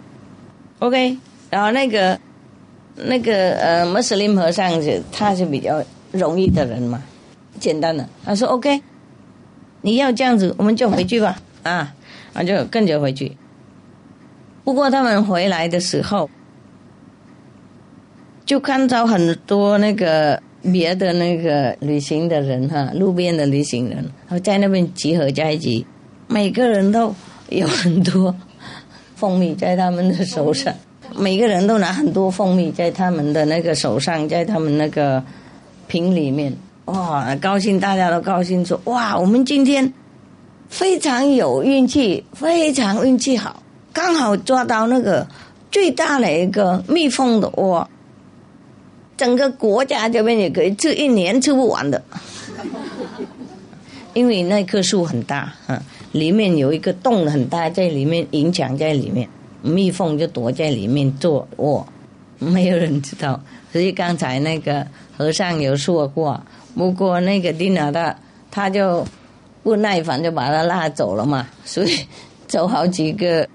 [0.79, 1.16] OK，
[1.50, 2.18] 然后那个
[2.94, 7.03] 那个呃穆斯林和尚是他是比较容易的人嘛，
[7.59, 8.09] 简单的。
[8.24, 8.81] 他说 OK，
[9.83, 11.92] 你要这样子，我们就回去吧啊，
[12.33, 13.37] 啊就跟着回去。
[14.62, 16.31] 不过他们回来的时候，
[18.46, 25.87] 就看到很多那个别的那个旅行的人哈，路边的旅行人，然后在那边集合在一起，
[26.29, 27.14] 每个人都
[27.49, 28.35] 有很多
[29.16, 30.73] 蜂蜜在他们的手上，
[31.16, 35.23] 每个人都拿很多蜂蜜在他们的那个手上，在他们那个
[35.87, 39.90] 瓶里面，哇，高兴，大家都高兴说，哇，我们今天
[40.68, 45.27] 非常有运气，非常运气好，刚好抓到那个
[45.70, 47.88] 最大的一个蜜蜂的窝。
[49.20, 52.02] 整个国家这边也可以吃一年吃不完的，
[54.14, 55.78] 因为那棵树很大，嗯，
[56.12, 59.28] 里面有一个洞很大，在里面影响在里面，
[59.61, 61.87] 蜜蜂就躲在里面做窝，
[62.38, 63.38] 没有人知道。
[63.70, 64.87] 所以刚才那个
[65.18, 66.42] 和尚有说过，
[66.74, 68.18] 不过那个丁老大
[68.50, 69.06] 他就
[69.62, 71.94] 不耐烦，就把他拉走了嘛，所以
[72.48, 73.46] 走好几个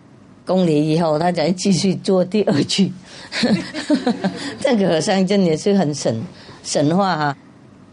[0.46, 2.92] 公里以后，他才继续做第二句。
[4.62, 6.22] 这个和尚真的是很神
[6.64, 7.38] 神话哈、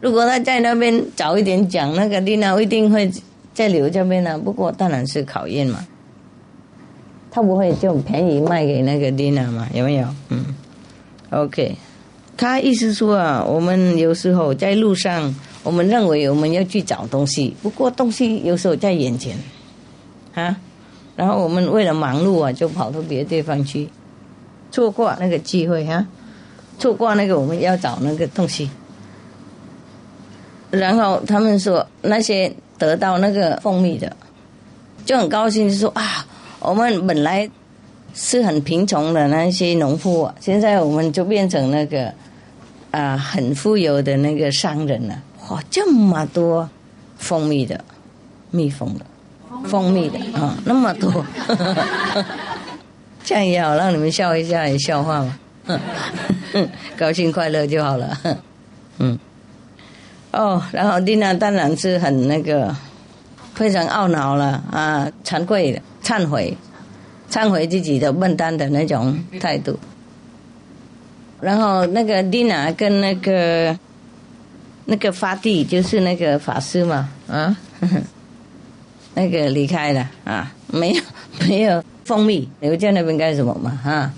[0.00, 3.10] 如果他在那边早一点讲，那个丽娜一定会
[3.54, 4.38] 在留这边呢。
[4.38, 5.86] 不过当然是考验嘛，
[7.30, 9.68] 他不会就便宜卖给那个丽娜嘛？
[9.74, 10.06] 有没有？
[10.28, 10.44] 嗯
[11.30, 11.76] ，OK。
[12.36, 19.36] 他意思说啊，我们有时候在路上，我们认为我们要去找东西，不过东西有时候在眼前，
[20.34, 20.56] 啊，
[21.16, 23.88] 然后我们为了忙碌啊，就跑到别的地方去。
[24.70, 26.06] 错过那个机会哈、
[26.78, 28.70] 错过那个我们要找那个东西。
[30.70, 34.16] 然后他们说那些得到那个蜂蜜的，
[35.04, 36.26] 就很高兴，说啊，
[36.60, 37.50] 我们本来
[38.14, 42.10] 是很贫穷的那些农夫、啊，现在我们就变成那个
[42.90, 45.22] 啊很富有的那个商人了。
[45.50, 46.66] 哇，这么多
[47.18, 47.84] 蜂蜜的，
[48.50, 49.04] 蜜蜂的，
[49.64, 51.24] 蜂蜜的啊，那么多。
[53.24, 55.38] 这样也好，让你们笑一下，也笑话嘛，
[56.98, 58.18] 高兴快乐就好了。
[58.98, 59.18] 嗯，
[60.32, 62.74] 哦，然后丽娜当然是很那个，
[63.54, 66.56] 非常懊恼了啊，惭愧的，忏悔，
[67.30, 69.78] 忏悔自己的笨蛋的那种态度。
[71.40, 73.76] 然后那个丽娜跟那个
[74.84, 77.56] 那个法蒂，就是那个法师嘛，啊，
[79.14, 81.02] 那个离开了啊，没有
[81.48, 81.82] 没有。
[82.04, 83.70] 蜂蜜留在那边干什么嘛？
[83.82, 84.12] 哈，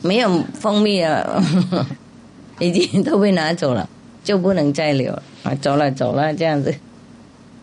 [0.00, 1.42] 没有蜂蜜啊，
[2.60, 3.86] 已经都被拿走了，
[4.22, 5.52] 就不能再留啊！
[5.60, 6.72] 走了走了，这样子。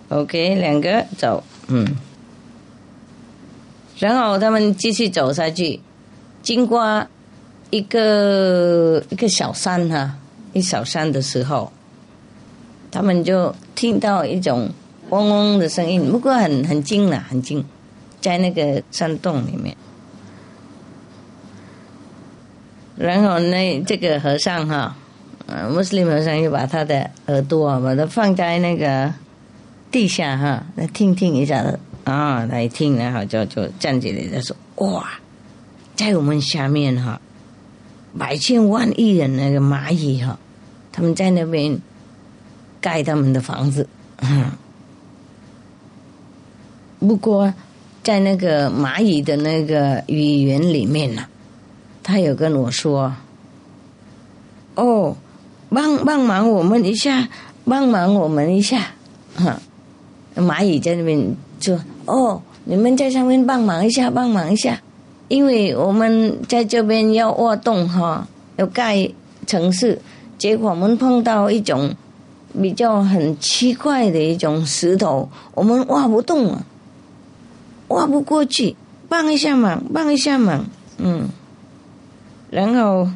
[0.10, 1.88] OK，两个走，嗯。
[3.98, 5.80] 然后他们继续走下去，
[6.42, 7.08] 经过
[7.70, 10.14] 一个一个小山哈，
[10.52, 11.72] 一小山的时候，
[12.92, 14.70] 他们就听到一种
[15.10, 17.64] 嗡嗡的声音，不过很很近了，很近。
[18.22, 19.76] 在那个山洞里面，
[22.96, 24.96] 然后那这个和尚哈，
[25.46, 29.14] 呃，穆斯林和尚又把他的耳朵把它放在那个
[29.92, 31.66] 地下哈，来听听一下
[32.06, 34.56] 啊，来听，然后就就站起来，他说
[34.88, 35.20] ：“哇，
[35.94, 37.20] 在我们下面哈，
[38.18, 40.40] 百千万亿人那个蚂蚁哈，
[40.94, 41.78] 他们在那边
[42.80, 43.86] 盖他们的房子，
[44.22, 44.46] 嗯，
[47.08, 47.54] 不过。”
[48.04, 51.24] 在那个蚂蚁的那个语言里面呢，
[52.04, 53.14] 他有跟我说
[54.76, 55.16] ：“哦，
[55.70, 57.30] 帮帮忙我们一下，
[57.64, 58.88] 帮忙我们一下，
[59.36, 59.58] 哈。
[60.36, 64.82] 蚂蚁在那边说：“哦，你们在上面帮忙一下，帮忙一下，
[65.30, 69.10] 因为我们在这边要挖洞哈，要盖
[69.48, 69.98] 城市，
[70.38, 71.96] 结果我们碰到一种
[72.62, 76.66] 比较很奇怪的一种石头，我们挖不动啊，
[77.94, 78.76] 挖不过去，
[79.08, 80.66] 帮一下忙，帮一下忙，
[80.98, 81.30] 嗯，
[82.52, 83.08] 然后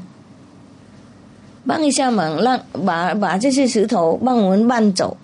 [1.65, 5.17] 帮一下忙，让把把这些石头帮我们搬走，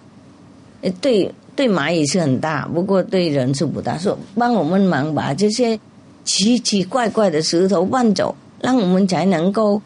[0.81, 3.95] 呃，对。”对蚂蚁是很大，不过对人是不大。
[3.95, 5.79] 说帮我们忙把这些
[6.23, 9.79] 奇奇怪怪的石头搬走，让我们才能够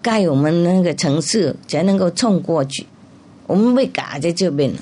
[0.00, 2.86] 盖我们那个城市，才能够冲过去。
[3.46, 4.78] 我们被卡在这边了。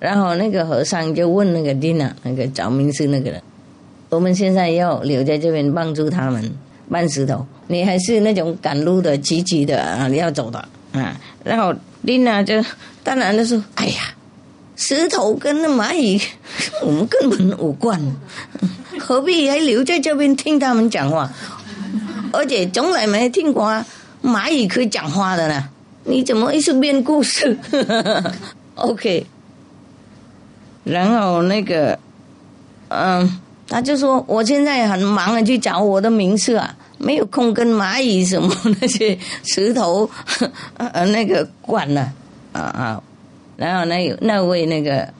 [0.00, 3.40] 然后那个和尚就问那个丁娜，那个找名师那个人
[4.08, 6.50] ：“我们现在要留在这边帮助他们
[6.90, 10.58] 搬石头，你还是那种赶路的、急急的啊，你要走的
[10.92, 12.64] 啊？”然后丁娜就
[13.02, 14.14] 当然就说：“哎呀。”
[14.80, 16.22] 石头跟那蚂蚁，
[16.86, 18.00] 我们根本无关，
[18.96, 21.28] 何必还留在这边听他们讲话？
[22.32, 23.84] 而且从来没听过
[24.22, 25.68] 蚂蚁可以讲话的呢。
[26.04, 27.58] 你怎么一直编故事？
[28.76, 29.26] OK。
[30.84, 31.98] 然后那个，
[32.86, 40.08] 嗯，他就说我现在很忙啊，去找我的名次啊，没有空跟蚂蚁什么那些石头
[40.76, 42.12] 呃那个管了
[42.52, 43.02] 啊啊。
[43.56, 45.12] 然后那那位那个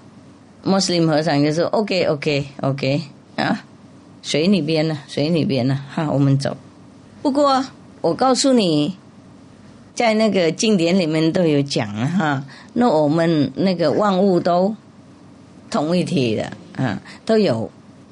[0.62, 3.02] 穆斯林和尚就说：“OK OK OK
[3.36, 3.64] 啊，
[4.22, 6.56] 随你编了，随你编了，哈，我们走。
[7.20, 7.64] 不过
[8.00, 8.96] 我告诉你，
[9.94, 14.74] 在那个经典里面都有讲了哈，那我们那个万物都
[15.68, 17.68] 同一体的啊，都有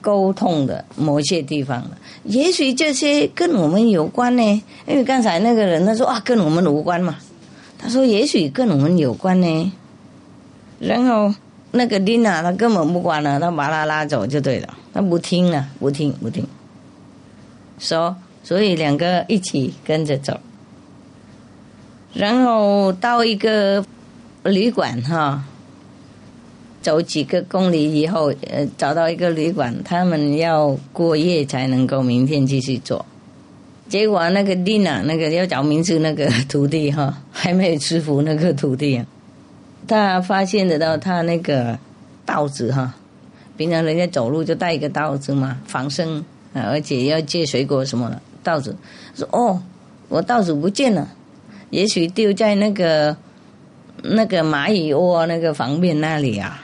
[0.06, 1.90] 沟通的某些地方的。
[2.22, 7.16] 也许这些跟我们有关呢，因为刚才那个人他说啊，跟我们无关嘛。
[7.76, 9.72] 他说也许跟我们有关呢。”
[10.78, 11.34] 然后
[11.72, 16.46] 那个琳娜，她根本不管了，她把他拉走就对了，她不听了，不听不听。
[17.80, 18.14] 说，
[18.44, 20.38] 所以两个一起跟着走，
[22.14, 23.84] 然后到一个
[24.44, 25.42] 旅馆哈，
[26.86, 33.04] 走几个公里以后，呃，找到一个旅馆，他们要过夜才能够明天继续做。
[33.88, 39.02] 结果那个琳娜，那个要找名字那个徒弟哈，还没有吃服那个徒弟。
[39.88, 41.76] 他发现得到他那个
[42.24, 42.94] 刀子哈，
[43.56, 48.76] 平常人家走路就带一个刀子嘛，防身，而且要借水果什么的刀子。
[49.16, 49.60] 说哦，
[50.08, 51.08] 我刀子不见了，
[51.70, 53.16] 也许丢在那个
[54.04, 56.62] 那个蚂蚁窝那个房边那里啊。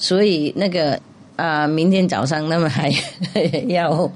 [0.00, 1.00] 所以那个
[1.36, 2.90] 啊，明天早上他们还
[3.68, 4.10] 要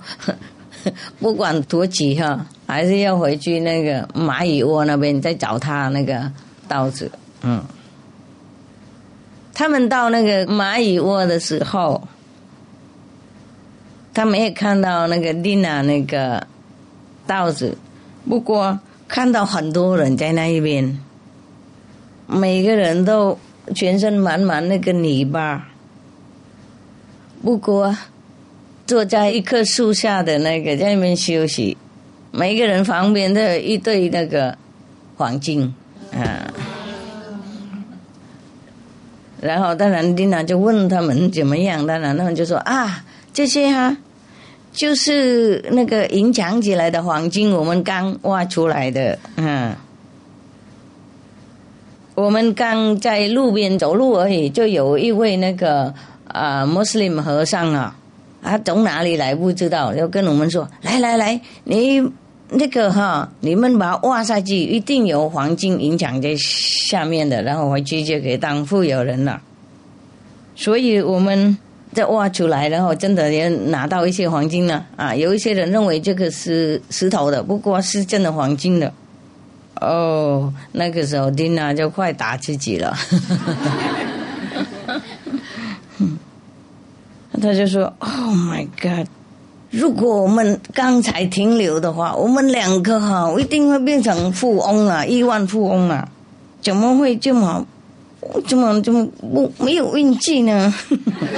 [1.21, 6.29] 不管多急哈，还是要回去那个蚂蚁窝那边再找他那个。
[6.67, 7.11] 刀子，
[7.43, 7.63] 嗯，
[9.53, 12.03] 他们到那个蚂蚁窝的时候，
[14.15, 16.45] 他们也看到那个丽娜那个
[17.27, 17.77] 刀子，
[18.27, 20.99] 不过看到很多人在那一边，
[22.27, 23.39] 每个人都
[23.75, 25.69] 全身满满那个泥巴，
[27.45, 27.95] 不过
[28.87, 31.77] 坐在一棵树下的那个在那边休息，
[32.31, 34.57] 每个人旁边都有一对那个
[35.17, 35.75] 黄金。
[36.11, 36.51] 啊，
[39.41, 43.95] 然后当然丁娜就问他们怎么样，当然他们就说啊，这些哈，
[44.73, 49.75] 就是那个隐藏起来的黄金，我们刚挖出来的，嗯，
[52.15, 55.93] 我们刚在路边走路而已，就有一位那个
[56.35, 57.97] 啊穆斯林和尚啊，
[58.43, 62.03] 他从哪里来不知道，就跟我们说，来来来，你。
[62.57, 69.41] 那个哈，你们把挖下去，一定有黄金隐藏在下面的，然后回去就可以当富有人了。
[70.55, 71.57] 所以我们
[71.95, 75.15] 再挖出来，然后真的也拿到一些黄金了啊！
[75.15, 78.93] 有一些人认为这个是石头的，不过是真的黄金的。
[79.81, 82.95] 哦，那个时候丁娜就快打自己了，
[87.45, 89.07] 他就说：“Oh my God！”
[89.71, 96.09] 如果我们刚才停留的话，我们两个哈，一定会变成富翁啊，亿万富翁啊！
[96.63, 97.67] 怎么会这么，
[98.47, 100.73] 怎么怎么不没有运气呢？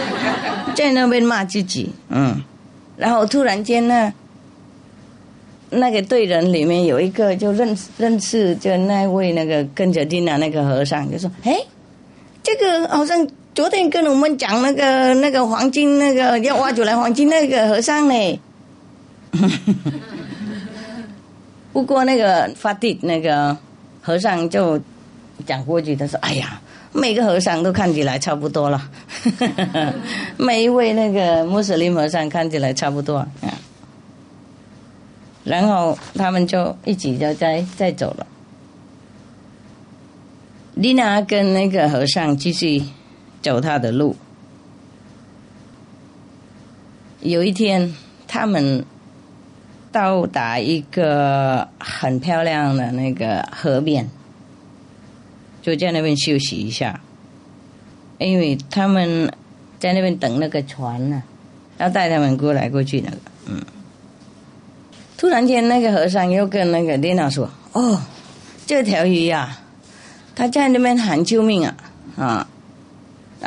[0.76, 2.42] 在那边骂自己，嗯，
[2.96, 4.12] 然后突然间呢，
[5.70, 11.58] 那个队人里面有一个就认识认识，就那位那个跟着丁娜那个和尚就说：“哎，
[12.42, 13.26] 这个好像。”
[13.56, 18.40] 昨天跟我们讲那个那个黄金那个要挖出来黄金那个和尚呢，
[21.72, 23.56] 不过那个发地那个
[24.02, 24.78] 和尚就
[25.46, 26.60] 讲过去，他说：“哎呀，
[26.92, 28.90] 每个和尚都看起来差不多了，
[30.36, 33.56] 每一位那个穆斯林和尚看起来差不多。”啊，
[35.44, 38.26] 然后他们就一起就再再走了。
[40.74, 42.82] 丽娜跟那个和尚继续
[43.46, 44.16] 走他的路。
[47.20, 47.94] 有一天，
[48.26, 48.84] 他们
[49.92, 54.10] 到达一个很漂亮的那个河边，
[55.62, 57.00] 就在那边休息一下，
[58.18, 59.32] 因为他们
[59.78, 61.22] 在那边等那个船呢，
[61.78, 63.16] 要带他们过来过去那个，
[63.46, 63.64] 嗯。
[65.16, 68.02] 突然间，那个和尚又跟那个丽娜说：“哦，
[68.66, 69.56] 这条鱼呀。”
[70.34, 71.76] 他在那边喊救命啊
[72.16, 72.48] 啊！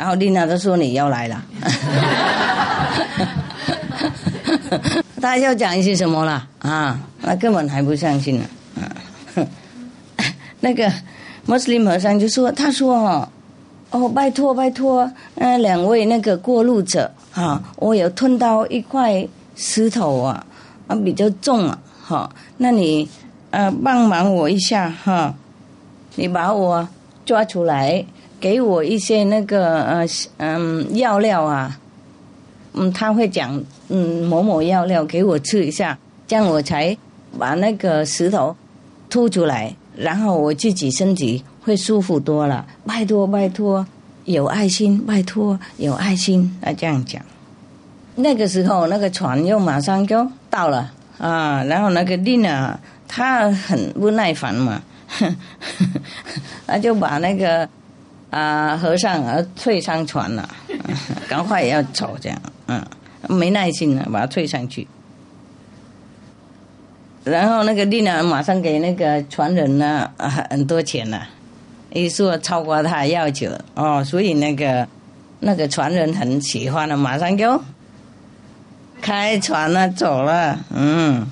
[0.00, 1.44] 然后丽娜就说你要来了，
[5.20, 6.98] 他要讲一些什么了啊？
[7.20, 8.44] 那根本还不相信呢
[8.80, 8.88] 啊！
[10.60, 10.90] 那个
[11.44, 13.28] 穆斯林和尚就说：“他说哦
[13.90, 20.46] 哦，拜托拜托，嗯，两位那个过路者啊，我有吞到一块石头啊
[20.86, 23.06] 啊，比较重啊，哈，那你
[23.50, 25.34] 呃帮忙我一下哈。”
[26.16, 26.88] 你把我
[27.26, 28.02] 抓出来，
[28.40, 30.06] 给我一些那个呃
[30.38, 31.78] 嗯药料啊，
[32.72, 36.96] 嗯他会讲嗯某某药料给我吃一下，这样我才
[37.38, 38.56] 把那个石头
[39.08, 42.66] 吐出来，然后我自己身体会舒服多了。
[42.86, 43.86] 拜托拜托，
[44.24, 47.22] 有爱心，拜托有爱心，他这样讲。
[48.16, 54.82] 那个时候那个船又马上就到了啊，然后那个丽娜她很不耐烦嘛。
[56.68, 57.68] 他就把那个
[58.30, 60.48] 啊和尚啊退上船了，
[61.28, 62.84] 赶快也要走这样，嗯，
[63.28, 64.86] 没耐心了，把他推上去。
[67.24, 71.28] 然后那个丽娜马上给那个船人呢很多钱了，
[71.92, 74.86] 一说超过他要求哦，所以那个
[75.40, 77.60] 那个船人很喜欢了，马上就
[79.02, 81.26] 开船了走了，嗯。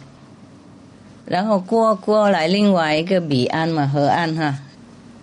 [1.25, 4.55] 然后过过来另外一个彼岸嘛，河岸哈，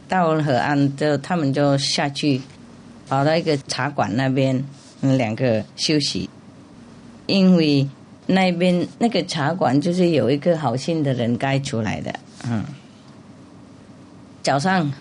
[0.08, 2.42] 到河岸就他们就下去，
[3.08, 4.64] 跑到一个茶馆那边，
[5.02, 6.30] 两个休息。
[7.28, 7.88] 因为
[8.28, 12.14] 那边那个茶馆就是有一个好心的人盖出来的，
[12.48, 12.64] 嗯。
[14.44, 14.92] 早上，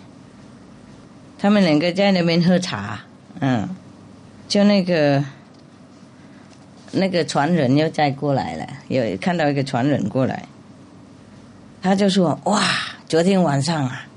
[1.37, 2.99] 他们两个在那边喝茶，
[3.41, 3.69] 嗯，
[4.47, 5.23] 就那个
[6.91, 10.43] 那个船人又再过来了，有看到一个船人过来。
[11.83, 12.59] 他就说：“哇，
[13.07, 14.07] 昨天晚上啊，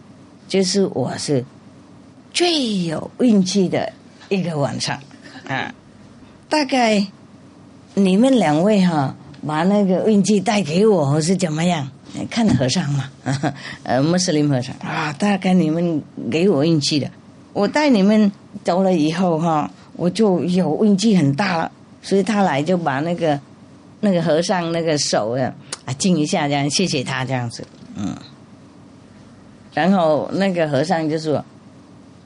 [0.49, 1.44] 就是我是
[2.32, 3.92] 最有运气的
[4.28, 4.99] 一个晚上
[5.46, 5.72] 啊！
[6.49, 7.07] 大概
[7.94, 9.14] 你们两位哈，
[9.46, 11.88] 把那个运气带给我是怎么样？
[12.30, 13.05] 看和尚嘛，
[13.84, 17.09] 呃，穆斯林和尚啊，大概你们给我运气的。
[17.53, 18.32] 我带你们
[18.64, 21.70] 走了以后哈，我就有运气很大了。
[22.01, 23.38] 所以他来就把那个
[24.01, 25.53] 那个和尚那个手啊。”
[25.84, 28.16] 啊，敬一下，这样谢谢他这样子，嗯。
[29.78, 31.44] 然后那个和尚就说：“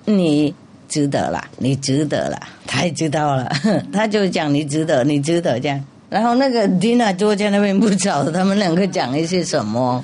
[0.07, 0.55] 你
[0.89, 3.47] 值得了，你值得了。”他也知道了，
[3.93, 5.85] 他就讲你值得，你值得这样。
[6.09, 10.03] 然后那个蒂娜坐在那边不晓得他们两个讲一些什么。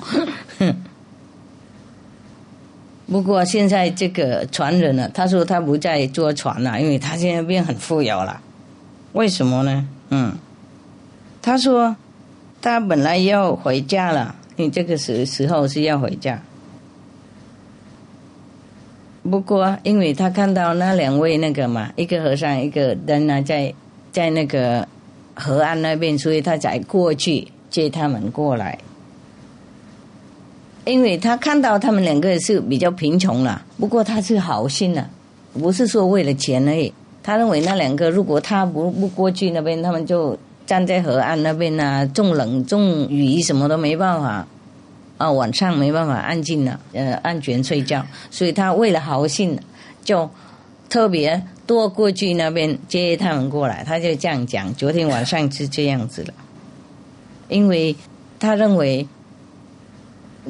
[3.11, 8.39] 不过现在这个传人呢，他说他不再坐船了，因为他现在变很富有了。
[9.13, 9.87] 为什么呢？
[10.11, 10.37] 嗯，
[11.41, 11.95] 他说。
[12.61, 16.37] 他本来要回家了，你这个时时候是要回家。
[19.29, 23.73] 不过，因为他看到那两位那个嘛，一个和尚，一个人啊，在
[24.11, 24.87] 在那个
[25.35, 28.77] 河岸那边，所以他才过去接他们过来。
[30.85, 35.07] 因为他看到他们两个是比较贫穷了，不过他是好心的，
[35.53, 36.91] 不是说为了钱而已。
[37.21, 40.37] 他认为那两个如果他不不过去那边，他们就。
[40.69, 44.47] 站在河岸那边呢，重冷重雨什么都没办法，
[45.19, 49.59] 啊，晚上没办法安静了，呃，安全睡觉，所以他为了好心，
[50.01, 50.27] 就
[50.87, 54.73] 特别多过去那边接他们过来，他就这样讲。
[54.75, 56.33] 昨天晚上是这样子了，
[57.49, 57.93] 因为
[58.39, 59.05] 他认为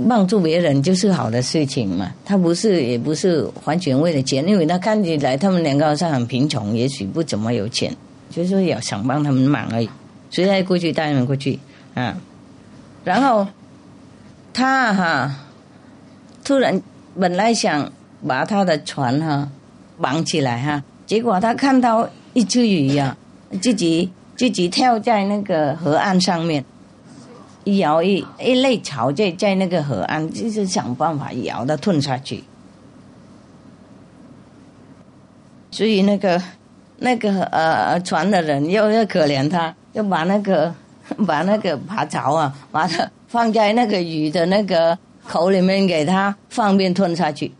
[0.08, 7.92] 帮助别人就是好的事情嘛，他不是也不是完全为了钱，因为他看起来他们两个好像很贫穷，也许不怎么有钱，
[8.30, 9.90] 就是要想帮他们忙而已。
[10.30, 11.60] 所以他过去带他们过去
[11.96, 12.16] 啊，
[13.04, 13.48] 然后
[14.54, 15.36] 他哈
[16.44, 16.82] 突然
[17.20, 17.92] 本来想
[18.28, 19.50] 把他的船哈
[20.00, 23.16] 绑起来哈，结果他看到一只鱼呀，
[23.62, 26.64] 自己自己跳在那个河岸上面，
[27.64, 32.44] 一摇一一类草在在那个河岸，就是想办法摇它吞下去。
[35.72, 36.42] 所以那个
[36.98, 40.74] 那个呃船的人又要可怜他，就把那个
[41.28, 47.54] 把那个爬槽啊，把它放在那个鱼的那个口里面，给他方便吞下去。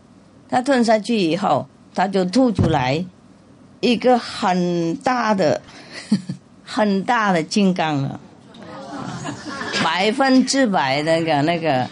[0.48, 3.02] 他吞下去以后，他就吐出来
[3.78, 5.62] 一个很大的、
[6.64, 8.20] 很大的金刚了，
[9.82, 11.88] 百分之百那个那个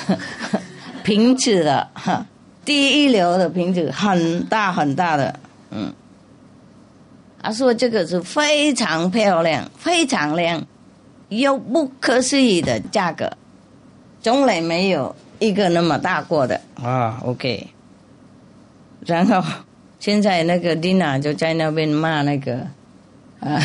[1.02, 2.26] 瓶子的，哈，
[2.64, 5.92] 第一流的瓶子，很大很大的，嗯。
[7.42, 10.66] 他说这个是非常漂亮、非常亮，
[11.28, 13.30] 又不可思议的价格，
[14.22, 17.20] 从来没有一个那么大过的啊。
[17.24, 17.68] OK，
[19.04, 19.42] 然后
[19.98, 22.66] 现在那个丽娜就在那边骂那个
[23.40, 23.60] 啊，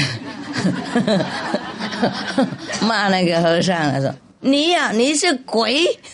[2.82, 5.86] 骂那个和尚，他说：“你呀、你是鬼，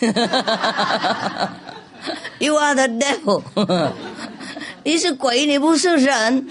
[2.38, 3.42] You are the devil，
[4.84, 6.46] 你是鬼，你不是人。”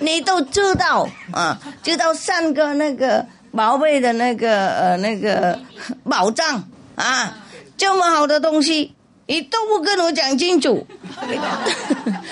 [0.00, 5.58] 你都知道啊，知道三个那个宝贝的那个呃那个
[6.08, 6.62] 宝藏
[6.96, 7.36] 啊，
[7.76, 8.94] 这么好的东西，
[9.26, 10.86] 你都不跟我讲清楚，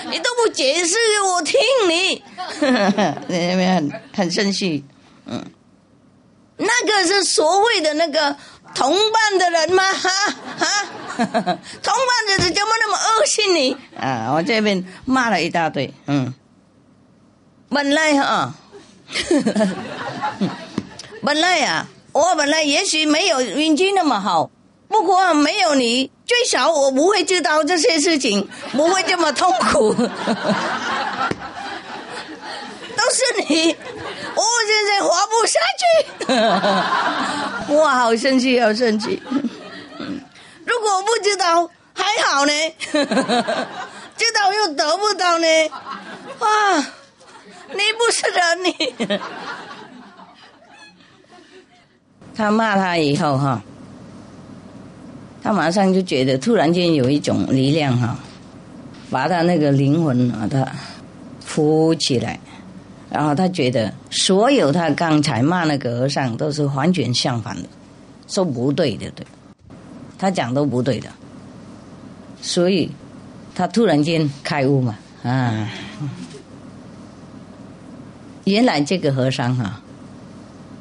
[0.09, 1.59] 你都不解释给我听，
[1.89, 2.23] 你，
[3.27, 4.83] 你有没有很很生气？
[5.25, 5.43] 嗯，
[6.57, 8.35] 那个是所谓的那个
[8.73, 9.83] 同伴的人吗？
[9.83, 10.09] 哈
[10.57, 10.65] 哈，
[11.17, 13.75] 同伴的人怎么那么恶心你？
[13.99, 16.33] 啊，我这边骂了一大堆，嗯。
[17.69, 18.53] 本来哈，
[21.27, 24.49] 本来呀、我本来也许没有运气那么好，
[24.87, 29.93] 不过没有你，最少我不会知道这些事情，不会这么痛苦。
[29.93, 30.07] 都
[33.11, 33.75] 是你，
[34.35, 35.59] 我现在活不下
[37.67, 37.73] 去。
[37.73, 39.21] 我，好生气，好生气。
[40.63, 42.53] 如果不知道还好呢，
[44.15, 45.47] 知道又得不到呢，
[46.39, 46.87] 啊！
[47.73, 48.95] 你不是人，你。
[52.37, 53.59] 他骂他以后哈，
[55.41, 58.15] 他马上就觉得突然间有一种力量哈，
[59.09, 60.71] 把他那个灵魂把他
[61.39, 62.39] 扶起来，
[63.09, 67.67] 然后他觉得所有他刚才骂那个和尚都是完全相反的，
[68.27, 69.25] 说不对的，对，
[70.19, 71.09] 他讲都不对的，
[72.39, 72.87] 所以
[73.55, 75.67] 他突然间开悟嘛啊。
[78.43, 79.81] 原来这个和尚哈、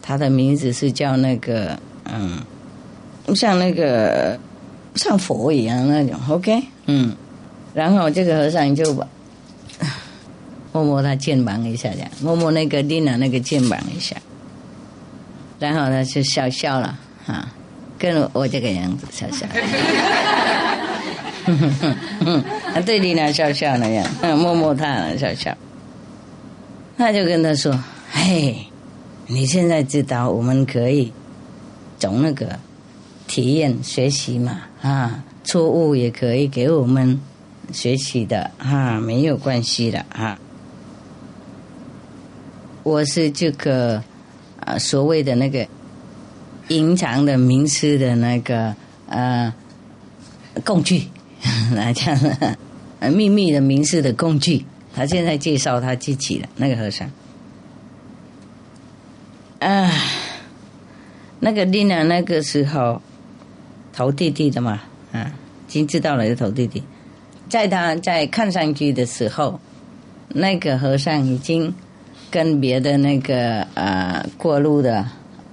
[0.06, 2.38] 他的名字是叫那个嗯，
[3.34, 4.38] 像那个
[4.94, 7.12] 像佛一样那种，OK，嗯，
[7.74, 8.94] 然后这个和尚就
[10.72, 14.14] 摸摸他肩膀一下，这样摸摸那个丽娜那个肩膀一下，
[15.58, 17.48] 然后他就笑笑了哈、
[17.98, 19.44] 跟我这个样子笑笑，
[22.72, 24.06] 他对丽娜笑笑那样，
[24.38, 25.52] 摸摸她笑笑。
[26.98, 27.78] 他就跟他说
[28.10, 28.56] ：“嘿，
[29.28, 31.12] 你现在知道我们可以
[31.98, 32.58] 从那个
[33.26, 34.62] 体验学习嘛？
[34.80, 37.20] 啊，错误也可以给我们
[37.72, 40.38] 学习的啊，没有关系的啊。
[42.84, 44.00] 我是这个
[44.60, 45.66] 啊，所谓的那个
[46.68, 48.76] 隐藏的名师的那个
[49.08, 49.52] 呃
[50.64, 51.02] 工具，
[51.74, 52.16] 来讲，
[53.00, 54.64] 呃秘密的名师的工具。”
[54.94, 57.10] 他现在介绍他自己的那个和尚，
[59.58, 59.90] 啊，
[61.40, 63.00] 那个丽娜那个时候
[63.92, 64.80] 投弟弟的嘛，
[65.12, 65.32] 啊，
[65.68, 66.82] 已经知道了有投弟弟，
[67.48, 69.58] 在他在看上去的时候，
[70.28, 71.74] 那个和尚已经
[72.30, 75.06] 跟别的那个啊过路的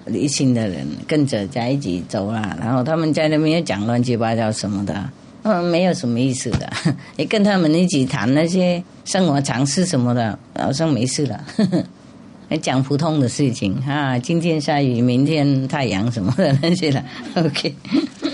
[0.05, 5.09] 旅行的人跟着在一起走了，然后他们在那边又讲乱七八糟什么的。
[5.43, 6.71] 嗯，没有什么意思的。
[7.17, 11.43] 你跟他们一起谈那些生活常识什么的，好像没事了。
[12.49, 17.03] 还讲普通的事情 啊，今天下雨，明天太阳什么的那些的。
[17.35, 17.75] OK，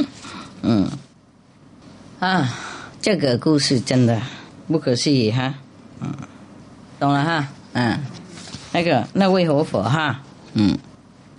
[0.63, 0.89] 嗯，
[2.19, 2.53] 啊，
[3.01, 4.21] 这个故事真的
[4.67, 5.53] 不可思议哈。
[6.01, 6.13] 嗯，
[6.99, 7.47] 懂了哈。
[7.73, 7.99] 嗯，
[8.73, 10.19] 那个那位活佛哈，
[10.53, 10.77] 嗯，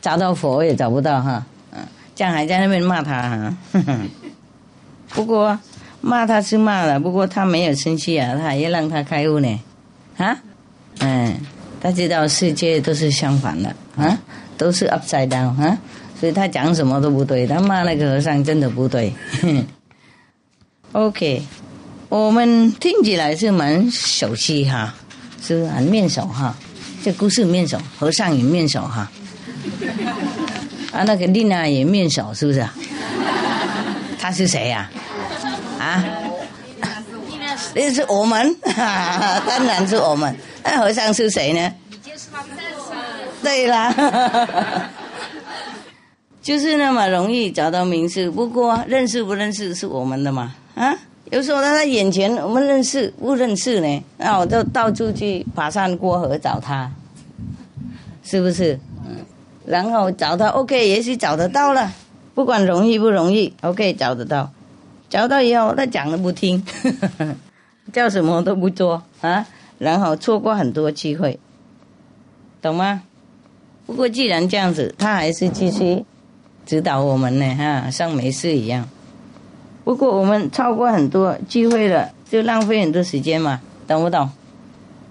[0.00, 1.44] 找到佛也找不到哈。
[1.72, 1.80] 嗯，
[2.14, 3.56] 这样还在那边骂他哈。
[3.72, 3.98] 呵呵
[5.10, 5.58] 不过
[6.00, 9.60] 骂他是骂了，不过他没有生气啊，他还要让他开悟呢，
[10.16, 10.38] 啊，
[11.00, 11.36] 嗯，
[11.80, 14.18] 他知道世界都是相反的啊，
[14.58, 15.78] 都是 upside down 啊，
[16.18, 19.12] 所以他讲什么都不对，他骂那个和尚真的不对。
[20.92, 21.42] OK，
[22.08, 24.94] 我们听起来是蛮熟悉哈，
[25.42, 26.54] 是很面熟哈，
[27.02, 29.10] 这故事面熟，和尚也面熟哈，
[30.92, 32.66] 啊，那个丽娜也面熟，是不是？
[34.18, 34.90] 他是谁呀、
[35.78, 35.84] 啊？
[35.84, 36.04] 啊？
[37.74, 40.36] 那是我们，当然是我们。
[40.64, 41.72] 那和尚是谁呢？
[43.42, 43.92] 对啦，
[46.42, 48.30] 就是那么容易找到名字。
[48.30, 50.54] 不过认识不认识是我们的嘛？
[50.74, 50.94] 啊，
[51.30, 54.04] 有时候他在眼前，我们认识不认识呢？
[54.18, 56.90] 那我就到处去爬山过河找他，
[58.22, 58.78] 是不是？
[59.08, 59.16] 嗯，
[59.64, 61.90] 然后找他，OK，也许找得到了。
[62.34, 64.50] 不管容易不容易，OK，找得到。
[65.08, 66.62] 找到以后，他讲了不听，
[67.92, 69.46] 叫什么都不做啊，
[69.80, 71.40] 然后错过很多机会，
[72.60, 73.02] 懂吗？
[73.86, 76.04] 不过既然这样子，他还是继续
[76.66, 78.86] 指导我们呢，哈，像没事一样。
[79.84, 83.58] 不过我们超过很多机会了，就浪费很多时间嘛，
[83.88, 84.30] 懂不懂？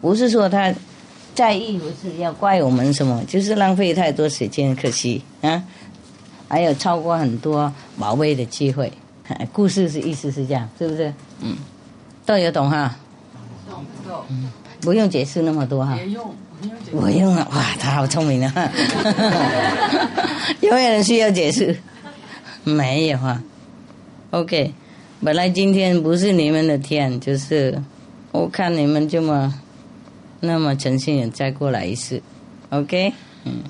[0.01, 0.71] 不是说他
[1.33, 5.63] 在意，不是要怪我们什么，就是浪费太多时间，可惜啊。
[6.47, 8.93] 还有超过很多宝贵的机会，
[9.51, 11.11] 故事是意思是这样，是不是？
[11.41, 11.57] 嗯，
[12.25, 12.95] 都有懂哈。
[13.69, 14.23] 懂懂。
[14.81, 15.97] 不用解释那么多哈。
[16.91, 18.71] 我用了哇，他好聪明啊！
[20.59, 21.75] 有没有人需要解释？
[22.63, 23.41] 没有啊。
[24.31, 24.73] OK，
[25.23, 27.81] 本来今天不是你们的天，就是
[28.31, 29.53] 我看你们这么
[30.41, 32.21] 那么诚心，再过来一次。
[32.69, 33.13] OK，
[33.45, 33.63] 嗯。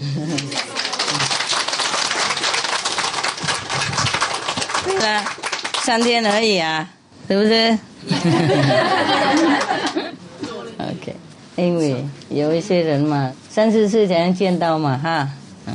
[4.84, 5.24] 对了，
[5.82, 6.88] 三天而已啊，
[7.28, 7.78] 是不是。
[11.60, 15.28] 因为有一些人嘛，三四次才能见到嘛，哈，
[15.66, 15.74] 嗯，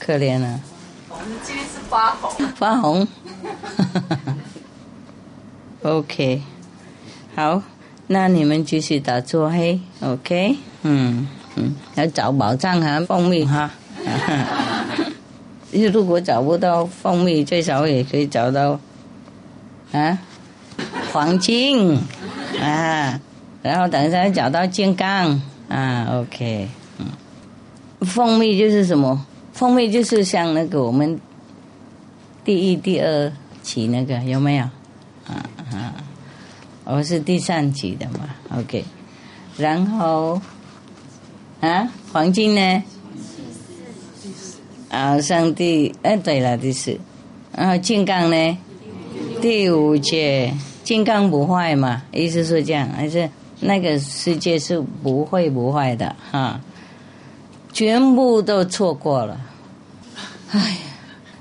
[0.00, 0.60] 可怜了。
[1.08, 2.46] 我们今天是发红。
[2.56, 3.06] 发红。
[5.82, 6.42] OK，
[7.36, 7.62] 好，
[8.08, 13.70] 那你们继续打坐嘿，OK，嗯嗯，要找宝藏哈，蜂蜜哈。
[15.70, 18.80] 如果找不到蜂蜜，最少也可以找到
[19.92, 20.18] 啊，
[21.12, 21.96] 黄金
[22.60, 23.20] 啊。
[23.62, 27.06] 然后等一下找到金刚啊，OK，嗯，
[28.00, 29.26] 蜂蜜就是什么？
[29.52, 31.20] 蜂蜜就是像那个我们
[32.44, 33.32] 第一、第二
[33.62, 34.64] 期那个有没有？
[35.26, 35.94] 啊啊，
[36.84, 38.20] 我是第三期的嘛
[38.56, 38.84] ，OK。
[39.56, 40.40] 然后
[41.60, 42.82] 啊，黄金呢？
[44.88, 46.98] 啊，上第哎，对了，第四。
[47.54, 48.58] 然后金刚呢？
[49.42, 50.54] 第五节，
[50.84, 52.04] 金刚不坏嘛？
[52.12, 53.28] 意思是这样还是？
[53.60, 56.60] 那个世界是不会不坏的哈，
[57.72, 59.40] 全部都错过了。
[60.52, 60.76] 哎呀，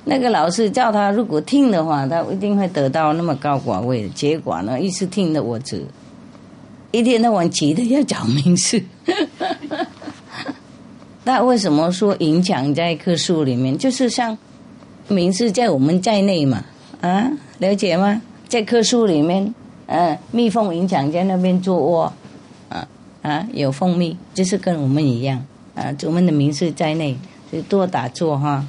[0.03, 4.09] 那个老师叫他如果听的话，他一定会得到那么高寡位的。
[4.09, 5.85] 结果呢，一直听的我只
[6.91, 8.81] 一天到晚急的要找名次。
[11.23, 13.77] 那为什么说影响在一棵树里面？
[13.77, 14.35] 就是像
[15.07, 16.63] 名字在我们在内嘛，
[17.01, 18.21] 啊，了解吗？
[18.47, 19.53] 在棵树里面。
[19.87, 22.13] 嗯，蜜蜂影响在那边做窝，
[22.69, 22.87] 啊
[23.21, 25.43] 啊，有蜂蜜，就是跟我们一样，
[25.75, 27.17] 啊，我们的名师在内，
[27.51, 28.65] 就多打坐哈，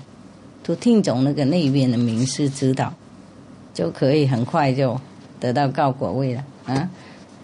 [0.62, 2.94] 都听从那个那边的名师指导，
[3.74, 4.98] 就可以很快就
[5.40, 6.88] 得到高果位了啊。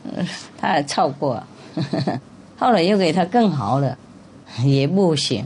[0.57, 1.35] 他还超过
[1.75, 2.21] 呵呵，
[2.57, 3.99] 后来又给他更好了，
[4.63, 5.45] 也不行，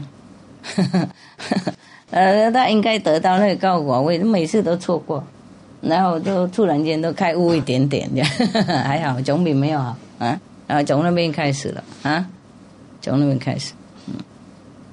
[0.75, 1.73] 呵呵呵
[2.11, 5.23] 呃，他应该得到那个高果位，每次都错过。
[5.81, 8.09] 然后就突然间都开悟一点点，
[8.67, 10.39] 还好总比没有好啊。
[10.67, 12.25] 然后从那边开始了啊，
[13.01, 13.73] 从那边开始，
[14.07, 14.13] 嗯，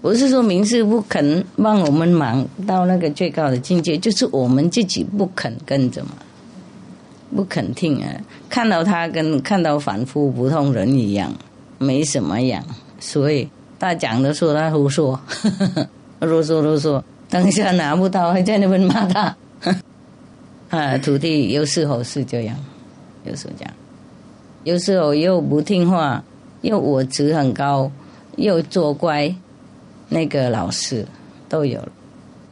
[0.01, 6.12] 不是说名师不肯帮我们忙到那个最高的境界，就是我们自己不肯跟着嘛，
[7.34, 8.09] 不肯听啊。
[8.49, 11.30] 看到他跟看到凡夫普通人一样，
[11.78, 12.64] 没什么样，
[12.99, 13.47] 所以
[13.78, 15.20] 他讲的说他胡说，
[16.20, 19.37] 啰嗦啰嗦，当下拿不到还在那边骂他。
[20.69, 22.57] 啊，徒弟有时候是这样，
[23.25, 23.75] 有时候这样，
[24.64, 26.23] 有时候又不听话，
[26.62, 27.91] 又我值很高，
[28.37, 29.33] 又作怪，
[30.09, 31.07] 那个老师
[31.49, 31.81] 都有，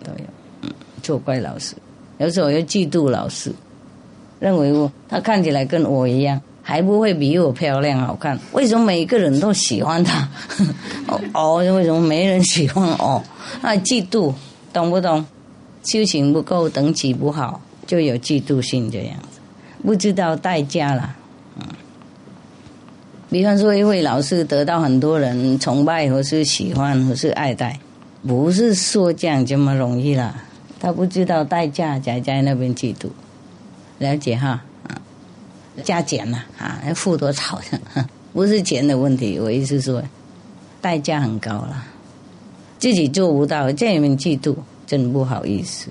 [0.04, 0.24] 都有，
[0.62, 0.70] 嗯，
[1.02, 1.74] 作怪老师，
[2.18, 3.52] 有时候又嫉妒老师，
[4.38, 10.28] 认为我他看起来跟我一样，还不会比我漂亮好看，为什么每个人都喜欢他？
[11.34, 13.20] 哦，为什么没人喜欢哦？
[13.60, 14.32] 啊，嫉妒，
[14.72, 15.26] 懂不懂？
[15.82, 17.60] 修行不够，等级不好。
[17.86, 19.40] 就有嫉妒心这样子，
[19.82, 21.14] 不知道代价了，
[21.58, 21.66] 嗯。
[23.30, 27.78] 比方说，一位老师得到很多人崇拜，或是喜欢，或是爱戴，
[28.26, 30.34] 不是说这样这么容易了。
[30.78, 33.08] 他不知道代价，才在那边嫉妒，
[33.98, 34.62] 了解哈？
[34.86, 35.00] 啊，
[35.82, 37.60] 加减了啊，要付多少？
[38.32, 40.02] 不是钱的问题，我意思说，
[40.80, 41.84] 代价很高了，
[42.78, 44.54] 自己做不到，在里面嫉妒，
[44.86, 45.88] 真不好意思。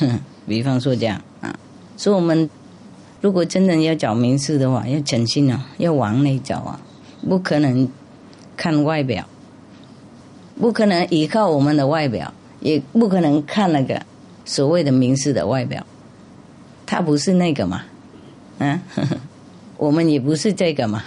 [0.46, 1.20] 比方说这样。
[1.96, 2.48] 所以我们
[3.20, 6.80] 如果真的要找名次的话，要诚心啊，要往内找啊，
[7.28, 7.88] 不可能
[8.56, 9.26] 看外表，
[10.60, 14.00] 不可能依靠我们的外表，也不可能看那个
[14.44, 15.84] 所谓的名次的外表，
[16.84, 17.82] 他不是那个嘛，
[18.58, 18.80] 嗯、
[19.76, 21.02] 我们也不是这个嘛，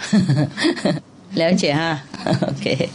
[1.34, 2.02] 了解哈，
[2.50, 2.88] OK。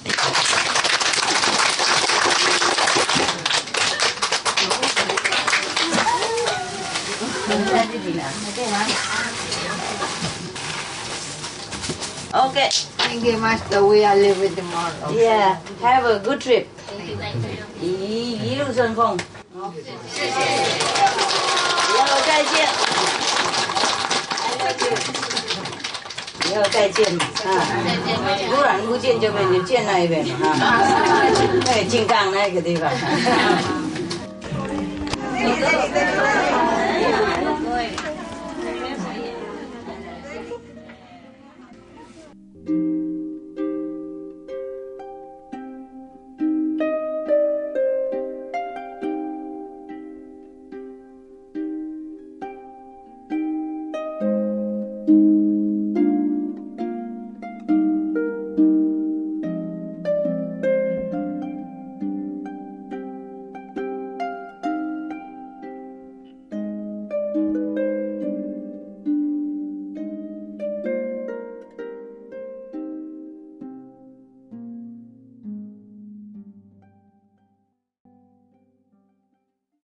[12.44, 12.70] Okay.
[12.96, 13.84] Thank you, Master.
[13.84, 15.10] We are live with tomorrow.
[15.12, 15.58] Yeah.
[15.82, 16.66] Have a good trip.
[17.80, 19.18] 一一路顺风。
[19.58, 19.72] 好，
[20.12, 20.38] 谢谢。
[21.90, 22.68] 以后再见。
[26.50, 27.48] 以后再见嘛，啊，
[28.50, 30.82] 突然不见这边就见那一边嘛，哈，
[31.64, 32.90] 那个金刚那个地方。